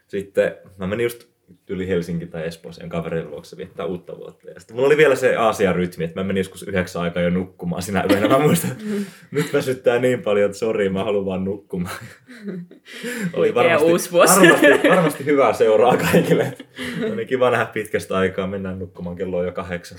Sitten 0.08 0.56
mä 0.78 0.88
menin 0.88 1.04
just 1.04 1.28
yli 1.70 1.88
Helsinki 1.88 2.26
tai 2.26 2.46
Espooseen 2.46 2.90
kaverin 2.90 3.32
luokse 3.32 3.58
viettää 3.58 3.86
uutta 3.86 4.18
vuotta. 4.18 4.50
Ja 4.50 4.60
sitten 4.60 4.76
mulla 4.76 4.88
oli 4.88 4.98
vielä 4.98 5.16
se 5.16 5.36
Aasian 5.36 5.76
rytmi, 5.76 6.04
että 6.04 6.20
mä 6.20 6.24
menin 6.24 6.40
joskus 6.40 6.64
yhdeksän 6.64 7.02
aikaa 7.02 7.24
jo 7.24 7.30
nukkumaan 7.30 7.82
sinä 7.82 8.06
yönä. 8.12 8.28
Mä 8.28 8.40
muistan, 8.40 8.72
että 8.72 8.84
nyt 9.32 9.54
väsyttää 9.54 10.00
niin 10.00 10.22
paljon, 10.22 10.46
että 10.46 10.58
sori, 10.58 10.90
mä 10.90 11.04
haluan 11.04 11.26
vaan 11.26 11.44
nukkumaan. 11.44 11.96
Uusi 13.82 14.12
vuosi. 14.12 14.40
Varmasti, 14.42 14.90
varmasti 14.90 15.26
hyvää 15.26 15.54
seuraa 15.54 15.98
kaikille. 15.98 16.54
Oli 17.14 17.26
kiva 17.26 17.52
nähdä 17.52 17.66
pitkästä 17.66 18.18
aikaa, 18.18 18.48
mennään 18.48 18.80
nukkumaan, 18.80 19.16
kello 19.16 19.38
on 19.38 19.46
jo 19.46 19.52
kahdeksan. 19.52 19.98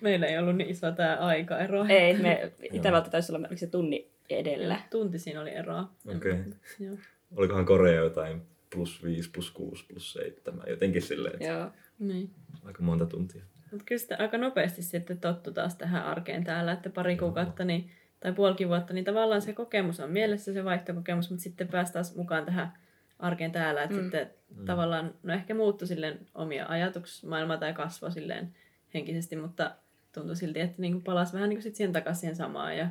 Meillä 0.00 0.26
ei 0.26 0.38
ollut 0.38 0.56
niin 0.56 0.70
iso 0.70 0.92
tämä 0.92 1.16
aikaero. 1.16 1.84
Ei, 1.88 2.14
me 2.14 2.52
Itävalta 2.72 3.10
taisi 3.10 3.32
olla 3.32 3.48
se 3.54 3.66
tunni 3.66 4.10
edellä. 4.30 4.80
Tunti 4.90 5.18
siinä 5.18 5.40
oli 5.40 5.50
eroa. 5.50 5.90
Okei. 6.16 6.34
Joo. 6.80 6.96
Olikohan 7.36 7.64
Korea 7.66 7.94
jotain 7.94 8.42
plus 8.70 9.04
5, 9.04 9.30
plus 9.30 9.50
6, 9.50 9.86
plus 9.86 10.12
7, 10.12 10.64
jotenkin 10.68 11.02
silleen, 11.02 11.34
että 11.34 11.46
Joo. 11.46 11.70
Niin. 11.98 12.30
aika 12.64 12.82
monta 12.82 13.06
tuntia. 13.06 13.42
Mutta 13.70 13.84
kyllä 13.84 13.98
sitten 13.98 14.20
aika 14.20 14.38
nopeasti 14.38 14.82
sitten 14.82 15.20
tottu 15.20 15.52
taas 15.52 15.74
tähän 15.74 16.04
arkeen 16.04 16.44
täällä, 16.44 16.72
että 16.72 16.90
pari 16.90 17.16
kuukautta 17.16 17.64
niin, 17.64 17.90
tai 18.20 18.32
puolikin 18.32 18.68
vuotta, 18.68 18.94
niin 18.94 19.04
tavallaan 19.04 19.42
se 19.42 19.52
kokemus 19.52 20.00
on 20.00 20.10
mielessä, 20.10 20.52
se 20.52 20.64
vaihtokokemus, 20.64 21.30
mutta 21.30 21.42
sitten 21.42 21.68
päästään 21.68 22.04
taas 22.04 22.16
mukaan 22.16 22.44
tähän 22.44 22.72
arkeen 23.18 23.52
täällä, 23.52 23.82
että 23.82 23.96
mm. 23.96 24.02
sitten 24.02 24.30
mm. 24.56 24.64
tavallaan, 24.64 25.14
no 25.22 25.34
ehkä 25.34 25.54
muuttui 25.54 25.88
silleen 25.88 26.26
omia 26.34 26.66
ajatusmaailmaa 26.68 27.56
tai 27.56 27.72
kasvoi 27.72 28.12
silleen 28.12 28.54
henkisesti, 28.94 29.36
mutta 29.36 29.76
tuntui 30.12 30.36
silti, 30.36 30.60
että 30.60 30.82
niinku 30.82 31.00
palasi 31.00 31.32
vähän 31.32 31.48
niin 31.48 31.56
kuin 31.56 31.62
sit 31.62 31.74
siihen 31.74 31.92
takaisin 31.92 32.36
samaan 32.36 32.76
ja 32.76 32.88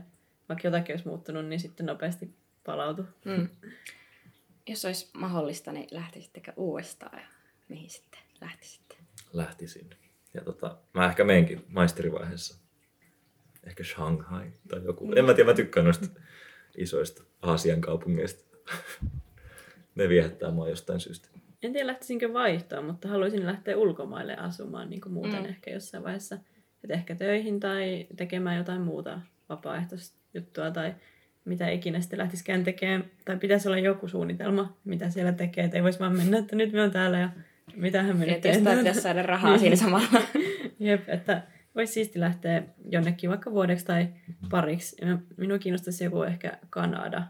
vaikka 0.49 0.67
jotakin 0.67 0.93
olisi 0.93 1.07
muuttunut, 1.07 1.45
niin 1.45 1.59
sitten 1.59 1.85
nopeasti 1.85 2.33
palautui. 2.65 3.05
Mm. 3.25 3.49
Jos 4.67 4.85
olisi 4.85 5.09
mahdollista, 5.17 5.71
niin 5.71 5.87
lähtisittekö 5.91 6.53
uudestaan 6.57 7.19
ja 7.19 7.25
mihin 7.69 7.89
sitten 7.89 8.19
lähtisitte? 8.41 8.95
Lähtisin. 9.33 9.89
Ja 10.33 10.41
tota, 10.41 10.77
mä 10.93 11.05
ehkä 11.05 11.23
menenkin 11.23 11.65
maisterivaiheessa. 11.69 12.57
Ehkä 13.63 13.83
Shanghai 13.83 14.51
tai 14.67 14.83
joku. 14.83 15.11
En 15.15 15.25
mä 15.25 15.33
tiedä, 15.33 15.49
mä 15.49 15.55
tykkään 15.55 15.83
noista 15.83 16.05
isoista 16.77 17.23
Aasian 17.41 17.81
kaupungeista. 17.81 18.57
ne 19.95 20.09
viehättää 20.09 20.51
mua 20.51 20.69
jostain 20.69 20.99
syystä. 20.99 21.29
En 21.63 21.73
tiedä 21.73 21.87
lähtisinkö 21.87 22.33
vaihtoon, 22.33 22.85
mutta 22.85 23.07
haluaisin 23.07 23.45
lähteä 23.45 23.77
ulkomaille 23.77 24.35
asumaan 24.37 24.89
niin 24.89 25.01
kuin 25.01 25.13
muuten 25.13 25.33
Mm. 25.33 25.39
mm. 25.39 25.45
ehkä 25.49 25.71
jossain 25.71 26.03
vaiheessa. 26.03 26.37
Et 26.83 26.91
ehkä 26.91 27.15
töihin 27.15 27.59
tai 27.59 28.07
tekemään 28.15 28.57
jotain 28.57 28.81
muuta 28.81 29.21
vapaaehtoista 29.49 30.17
juttua 30.33 30.71
tai 30.71 30.95
mitä 31.45 31.69
ikinä 31.69 32.01
sitten 32.01 32.19
lähtisikään 32.19 32.63
tekemään. 32.63 33.05
Tai 33.25 33.37
pitäisi 33.37 33.67
olla 33.67 33.77
joku 33.77 34.07
suunnitelma, 34.07 34.77
mitä 34.83 35.09
siellä 35.09 35.31
tekee. 35.31 35.63
Et 35.63 35.73
ei 35.75 35.83
voisi 35.83 35.99
vaan 35.99 36.17
mennä, 36.17 36.37
että 36.37 36.55
nyt 36.55 36.73
me 36.73 36.81
on 36.81 36.91
täällä 36.91 37.19
ja 37.19 37.29
mitähän 37.75 38.17
me 38.17 38.25
nyt 38.25 38.35
Että 38.35 38.47
jostain 38.47 38.77
pitäisi 38.77 39.01
saada 39.01 39.23
rahaa 39.33 39.51
Niin. 39.51 39.59
siinä 39.59 39.75
samalla. 39.75 40.21
Jep, 40.79 41.09
että 41.09 41.41
voisi 41.75 41.93
siisti 41.93 42.19
lähteä 42.19 42.63
jonnekin 42.89 43.29
vaikka 43.29 43.51
vuodeksi 43.51 43.85
tai 43.85 44.07
pariksi. 44.49 45.05
Ja 45.05 45.17
minua 45.37 45.59
kiinnostaisi 45.59 46.03
joku 46.03 46.23
ehkä 46.23 46.57
Kanada 46.69 47.23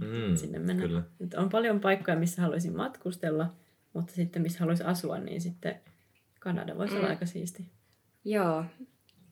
Mm, 0.00 0.36
sinne 0.36 0.58
mennä. 0.58 0.82
Kyllä. 0.82 1.02
Nyt 1.18 1.34
on 1.34 1.48
paljon 1.48 1.80
paikkoja, 1.80 2.16
missä 2.16 2.42
haluaisin 2.42 2.76
matkustella, 2.76 3.54
mutta 3.92 4.12
sitten 4.12 4.42
missä 4.42 4.58
haluaisin 4.58 4.86
asua, 4.86 5.18
niin 5.18 5.40
sitten 5.40 5.80
Kanada 6.40 6.78
voisi 6.78 6.94
mm. 6.94 7.00
olla 7.00 7.08
aika 7.08 7.26
siisti. 7.26 7.66
Joo. 8.24 8.64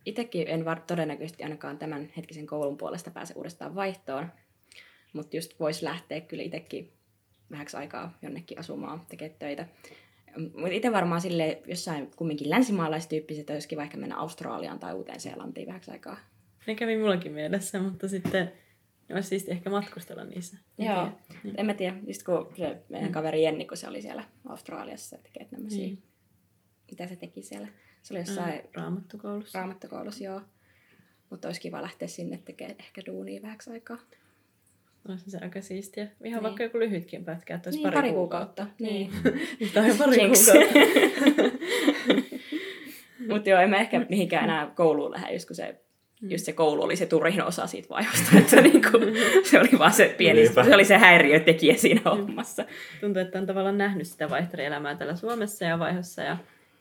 Itsekin 0.07 0.49
en 0.49 0.65
var- 0.65 0.81
todennäköisesti 0.87 1.43
ainakaan 1.43 1.79
tämän 1.79 2.09
hetkisen 2.17 2.47
koulun 2.47 2.77
puolesta 2.77 3.11
pääse 3.11 3.35
uudestaan 3.37 3.75
vaihtoon. 3.75 4.33
Mutta 5.13 5.37
just 5.37 5.61
voisi 5.61 5.85
lähteä 5.85 6.21
kyllä 6.21 6.43
itsekin 6.43 6.93
vähäksi 7.51 7.77
aikaa 7.77 8.19
jonnekin 8.23 8.59
asumaan, 8.59 9.07
tekemään 9.09 9.39
töitä. 9.39 9.67
Mutta 10.39 10.69
itse 10.69 10.93
varmaan 10.93 11.21
sille 11.21 11.63
jossain 11.67 12.11
kumminkin 12.17 12.51
länsimaalaistyyppiset, 12.51 13.51
olisikin 13.51 13.79
vaikka 13.79 13.97
mennä 13.97 14.17
Australiaan 14.17 14.79
tai 14.79 14.95
Uuteen-Seelantiin 14.95 15.67
vähäksi 15.69 15.91
aikaa. 15.91 16.17
Ne 16.67 16.75
kävi 16.75 16.97
mullakin 16.99 17.33
mielessä, 17.33 17.81
mutta 17.81 18.09
sitten 18.09 18.53
olisi 19.15 19.29
siisti 19.29 19.51
ehkä 19.51 19.71
matkustella 19.71 20.25
niissä. 20.25 20.57
En 20.79 20.87
Joo. 20.87 20.95
tiedä. 20.97 21.41
Niin. 21.45 21.55
En 21.59 21.67
mä 21.67 21.75
tiedä, 21.75 21.97
just 22.07 22.23
kun 22.23 22.53
se 22.57 22.77
meidän 22.89 23.13
kaveri 23.13 23.43
Jenni, 23.43 23.65
kun 23.65 23.77
se 23.77 23.89
oli 23.89 24.03
siellä 24.03 24.25
Australiassa 24.49 25.19
tekee 25.19 25.45
tämmöisiä, 25.45 25.79
Niin. 25.83 26.03
mitä 26.91 27.07
se 27.07 27.17
teki 27.17 27.43
siellä. 27.43 27.69
Se 28.03 28.15
oli 28.15 28.21
jossain 28.21 28.53
Ää, 28.53 28.61
Raamattukoulussa. 28.75 29.59
raamattokoulussa, 29.59 30.25
joo. 30.25 30.41
Mutta 31.31 31.49
olisi 31.49 31.61
kiva 31.61 31.83
lähteä 31.83 32.09
sinne 32.09 32.39
tekemään 32.45 32.77
ehkä 32.81 33.03
duunia 33.07 33.43
vähäksi 33.43 33.71
aikaa. 33.71 33.99
Olisi 35.09 35.31
se 35.31 35.39
aika 35.43 35.61
siistiä. 35.61 36.05
Ihan 36.05 36.17
Niin. 36.23 36.43
vaikka 36.43 36.63
joku 36.63 36.79
lyhytkin 36.79 37.25
pätkä, 37.25 37.55
että 37.55 37.69
olisi 37.69 37.79
Niin, 37.79 37.83
pari, 37.85 37.95
pari 37.95 38.13
kuukautta. 38.13 38.67
Niin. 38.81 39.11
Tai 39.75 39.95
pari 39.99 40.17
kuukautta. 40.19 40.53
Mutta 43.29 43.51
joo, 43.51 43.61
en 43.61 43.71
mä 43.71 43.77
ehkä 43.77 44.07
mihinkään 44.09 44.45
enää 44.45 44.71
kouluun 44.75 45.11
lähde, 45.11 45.33
just 45.33 45.47
kun 45.47 45.57
se, 45.57 45.81
just 46.29 46.45
se 46.45 46.53
koulu 46.53 46.83
oli 46.83 46.97
se 46.97 47.07
turhin 47.07 47.45
osa 47.45 47.67
siitä 47.67 47.89
vaihosta. 47.89 48.39
Että 48.39 48.61
niinku, 48.61 48.91
se 49.51 49.61
oli 49.61 49.79
vaan 49.79 49.93
se 49.93 50.15
pieni, 50.19 50.43
Niinpä. 50.43 50.65
se 50.65 50.75
oli 50.75 50.85
se 50.85 50.99
häiriötekijä 50.99 51.77
siinä 51.77 52.01
hommassa. 52.05 52.65
Tuntuu, 53.01 53.23
että 53.23 53.39
on 53.39 53.47
tavallaan 53.47 53.79
nähnyt 53.79 54.07
sitä 54.07 54.31
vaihtarielämää 54.31 54.95
täällä 54.95 55.17
Suomessa 55.17 55.65
ja 55.65 55.79
vaihossa 55.79 56.23
ja 56.23 56.37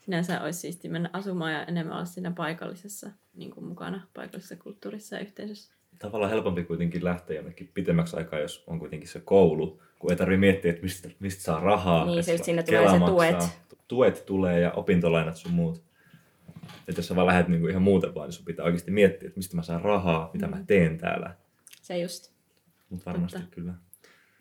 sinänsä 0.08 0.40
olisi 0.40 0.58
siisti 0.58 0.88
mennä 0.88 1.10
asumaan 1.12 1.52
ja 1.52 1.64
enemmän 1.64 1.94
olla 1.94 2.04
siinä 2.04 2.30
paikallisessa 2.30 3.10
niin 3.34 3.50
kuin 3.50 3.64
mukana 3.64 4.06
paikallisessa 4.14 4.56
kulttuurissa 4.56 5.16
ja 5.16 5.22
yhteisössä. 5.22 5.74
Tavallaan 5.98 6.30
helpompi 6.30 6.64
kuitenkin 6.64 7.04
lähteä 7.04 7.36
jonnekin 7.36 7.70
pitemmäksi 7.74 8.16
aikaa, 8.16 8.38
jos 8.38 8.64
on 8.66 8.78
kuitenkin 8.78 9.08
se 9.08 9.20
koulu, 9.20 9.82
kun 9.98 10.10
ei 10.10 10.16
tarvitse 10.16 10.40
miettiä, 10.40 10.70
että 10.70 10.82
mistä, 10.82 11.08
mistä 11.20 11.42
saa 11.42 11.60
rahaa. 11.60 12.04
Niin, 12.04 12.18
että 12.18 12.26
se 12.26 12.32
just 12.32 12.44
Kela 12.44 12.62
tulee 12.62 12.92
se 12.92 12.98
maksaa. 12.98 13.08
tuet. 13.08 13.60
Tuet 13.88 14.26
tulee 14.26 14.60
ja 14.60 14.72
opintolainat 14.72 15.36
sun 15.36 15.52
muut. 15.52 15.82
Että 16.88 16.98
jos 16.98 17.08
sä 17.08 17.16
vaan 17.16 17.26
lähdet 17.26 17.48
niinku 17.48 17.66
ihan 17.66 17.82
muuten 17.82 18.14
vaan, 18.14 18.26
niin 18.26 18.32
sun 18.32 18.44
pitää 18.44 18.64
oikeasti 18.64 18.90
miettiä, 18.90 19.26
että 19.26 19.38
mistä 19.38 19.56
mä 19.56 19.62
saan 19.62 19.82
rahaa, 19.82 20.30
mitä 20.32 20.46
mä 20.46 20.64
teen 20.66 20.98
täällä. 20.98 21.34
Se 21.82 21.98
just. 21.98 22.32
Mutta 22.90 23.04
varmasti 23.10 23.38
Totta. 23.38 23.54
kyllä. 23.54 23.74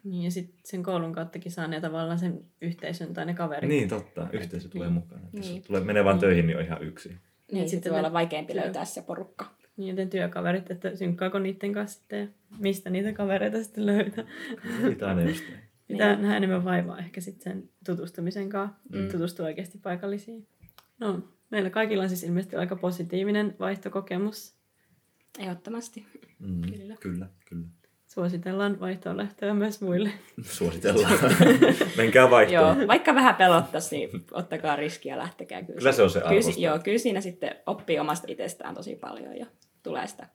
Niin, 0.10 0.24
ja 0.24 0.32
sitten 0.32 0.60
sen 0.65 0.84
koulun 0.84 1.13
kauttakin 1.13 1.52
saa 1.52 1.67
ne 1.67 1.82
tavallaan 1.82 2.20
sen 2.20 2.46
yhteisön 2.62 3.13
tai 3.13 3.26
ne 3.26 3.34
kaverit. 3.34 3.70
Niin, 3.70 3.89
totta. 3.89 4.28
Yhteisö 4.34 4.70
tulee 4.70 4.88
Niin. 4.88 4.93
mukaan. 4.93 5.22
Että 5.26 5.38
Jos 5.38 5.50
Niin. 5.50 5.63
tulee, 5.63 5.82
menee 5.82 6.04
vaan 6.06 6.20
töihin, 6.20 6.48
niin 6.48 6.58
on 6.58 6.63
ihan 6.63 6.84
yksi. 6.84 7.10
Niin, 7.10 7.20
sitten 7.50 7.70
sitten 7.70 7.91
voi 7.91 7.98
ne- 8.02 8.08
olla 8.08 8.13
vaikeampi 8.13 8.54
työ- 8.54 8.62
löytää 8.62 8.86
se 8.86 9.02
porukka. 9.02 9.46
Niin, 9.78 9.89
joten 9.89 10.10
työkaverit, 10.10 10.72
että 10.72 10.96
synkkaako 10.96 11.39
niiden 11.39 11.74
kanssa 11.74 12.00
sitten 12.00 12.20
ja 12.20 12.28
mistä 12.60 12.89
niitä 12.89 13.13
kavereita 13.13 13.63
sitten 13.63 13.86
löytää. 13.86 14.26
Mitä 14.84 15.08
aina 15.08 15.22
jostain. 15.22 15.60
Pitää 15.88 16.10
Niin. 16.13 16.22
nähdä 16.22 16.38
enemmän 16.38 16.65
vaivaa 16.65 17.00
ehkä 17.00 17.22
sitten 17.22 17.43
sen 17.54 17.70
tutustumisen 17.86 18.50
kanssa, 18.50 18.78
Mm. 18.89 19.00
mm. 19.00 19.08
tutustua 19.12 19.46
oikeasti 19.46 19.78
paikallisiin. 19.78 20.48
No, 21.00 21.22
meillä 21.52 21.70
kaikilla 21.70 22.04
on 22.04 22.10
siis 22.10 22.24
ilmeisesti 22.24 22.56
aika 22.56 22.76
positiivinen 22.76 23.56
vaihtokokemus. 23.60 24.56
Ehdottomasti. 25.39 26.06
Mm, 26.39 26.62
Kyllä. 26.62 26.96
kyllä, 27.00 27.30
kyllä. 27.50 27.67
Suositellaan 28.18 28.80
vaihtoon 28.80 29.18
lähtöä 29.18 29.54
myös 29.54 29.82
muille. 29.82 30.10
Suositellaan. 30.58 31.14
Menkää 31.98 32.30
vaihtoon. 32.30 32.78
Joo, 32.80 32.88
vaikka 32.88 33.16
vähän 33.16 33.36
pelottaisi, 33.36 33.98
niin 33.98 34.10
ottakaa 34.32 34.76
riskiä 34.76 35.14
ja 35.14 35.18
lähtekää. 35.18 35.64
Kyllä, 35.64 35.78
Kyllä 35.78 35.92
se 35.92 36.04
on 36.04 36.10
se 36.10 36.20
kyllä, 36.20 36.30
arvosta. 36.30 36.62
Joo, 36.62 36.80
kyllä 36.80 36.98
siinä 36.98 37.22
sitten 37.22 37.56
oppii 37.66 38.00
omasta 38.00 38.28
itsestään 38.30 38.76
tosi 38.76 38.96
paljon 38.96 39.38
ja 39.38 39.46
tulee 39.84 40.08
sitä 40.08 40.28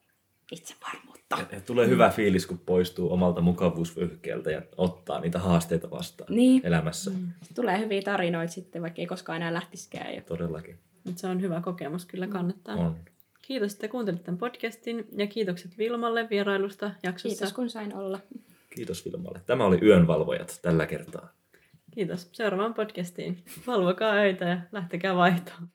itsevarmuutta. 0.53 1.39
Ja 1.53 1.61
Tulee 1.61 1.89
hyvä 1.89 2.11
fiilis, 2.11 2.47
kun 2.47 2.59
poistuu 2.59 3.13
omalta 3.13 3.41
mukavuusvyöhykkeeltä 3.41 4.51
ja 4.51 4.63
ottaa 4.77 5.21
niitä 5.21 5.39
haasteita 5.39 5.91
vastaan 5.91 6.35
Niin. 6.35 6.67
elämässä. 6.67 7.11
Mm. 7.11 7.29
Tulee 7.55 7.79
hyviä 7.79 8.03
tarinoita 8.03 8.53
sitten, 8.53 8.83
vaikka 8.83 9.01
ei 9.01 9.07
koskaan 9.07 9.37
enää 9.37 9.55
lähtisikään. 9.55 10.15
Ja... 10.15 10.23
Todellakin. 10.23 10.79
Nyt 11.05 11.19
se 11.19 11.27
on 11.27 11.41
hyvä 11.41 11.61
kokemus, 11.61 12.07
kyllä 12.07 12.27
kannattaa. 12.27 12.77
On. 12.77 12.97
Kiitos, 13.43 13.73
että 13.73 13.89
kuuntelit 13.89 14.25
tämän 14.25 14.39
podcastin 14.39 15.07
ja 15.17 15.27
kiitokset 15.27 15.79
Vilmalle 15.79 16.29
vierailusta 16.31 16.91
jaksossa. 17.03 17.29
Kiitos 17.29 17.53
kun 17.53 17.71
sain 17.71 17.95
olla. 17.95 18.19
Kiitos 18.75 19.05
Vilmalle. 19.05 19.41
Tämä 19.47 19.65
oli 19.65 19.79
Yönvalvojat 19.83 20.59
tällä 20.63 20.87
kertaa. 20.87 21.33
Kiitos. 21.91 22.29
Seuraavaan 22.33 22.75
podcastiin. 22.75 23.45
Valvokaa 23.67 24.15
öitä 24.15 24.45
ja 24.45 24.61
lähtekää 24.73 25.17
vaihtoon. 25.17 25.69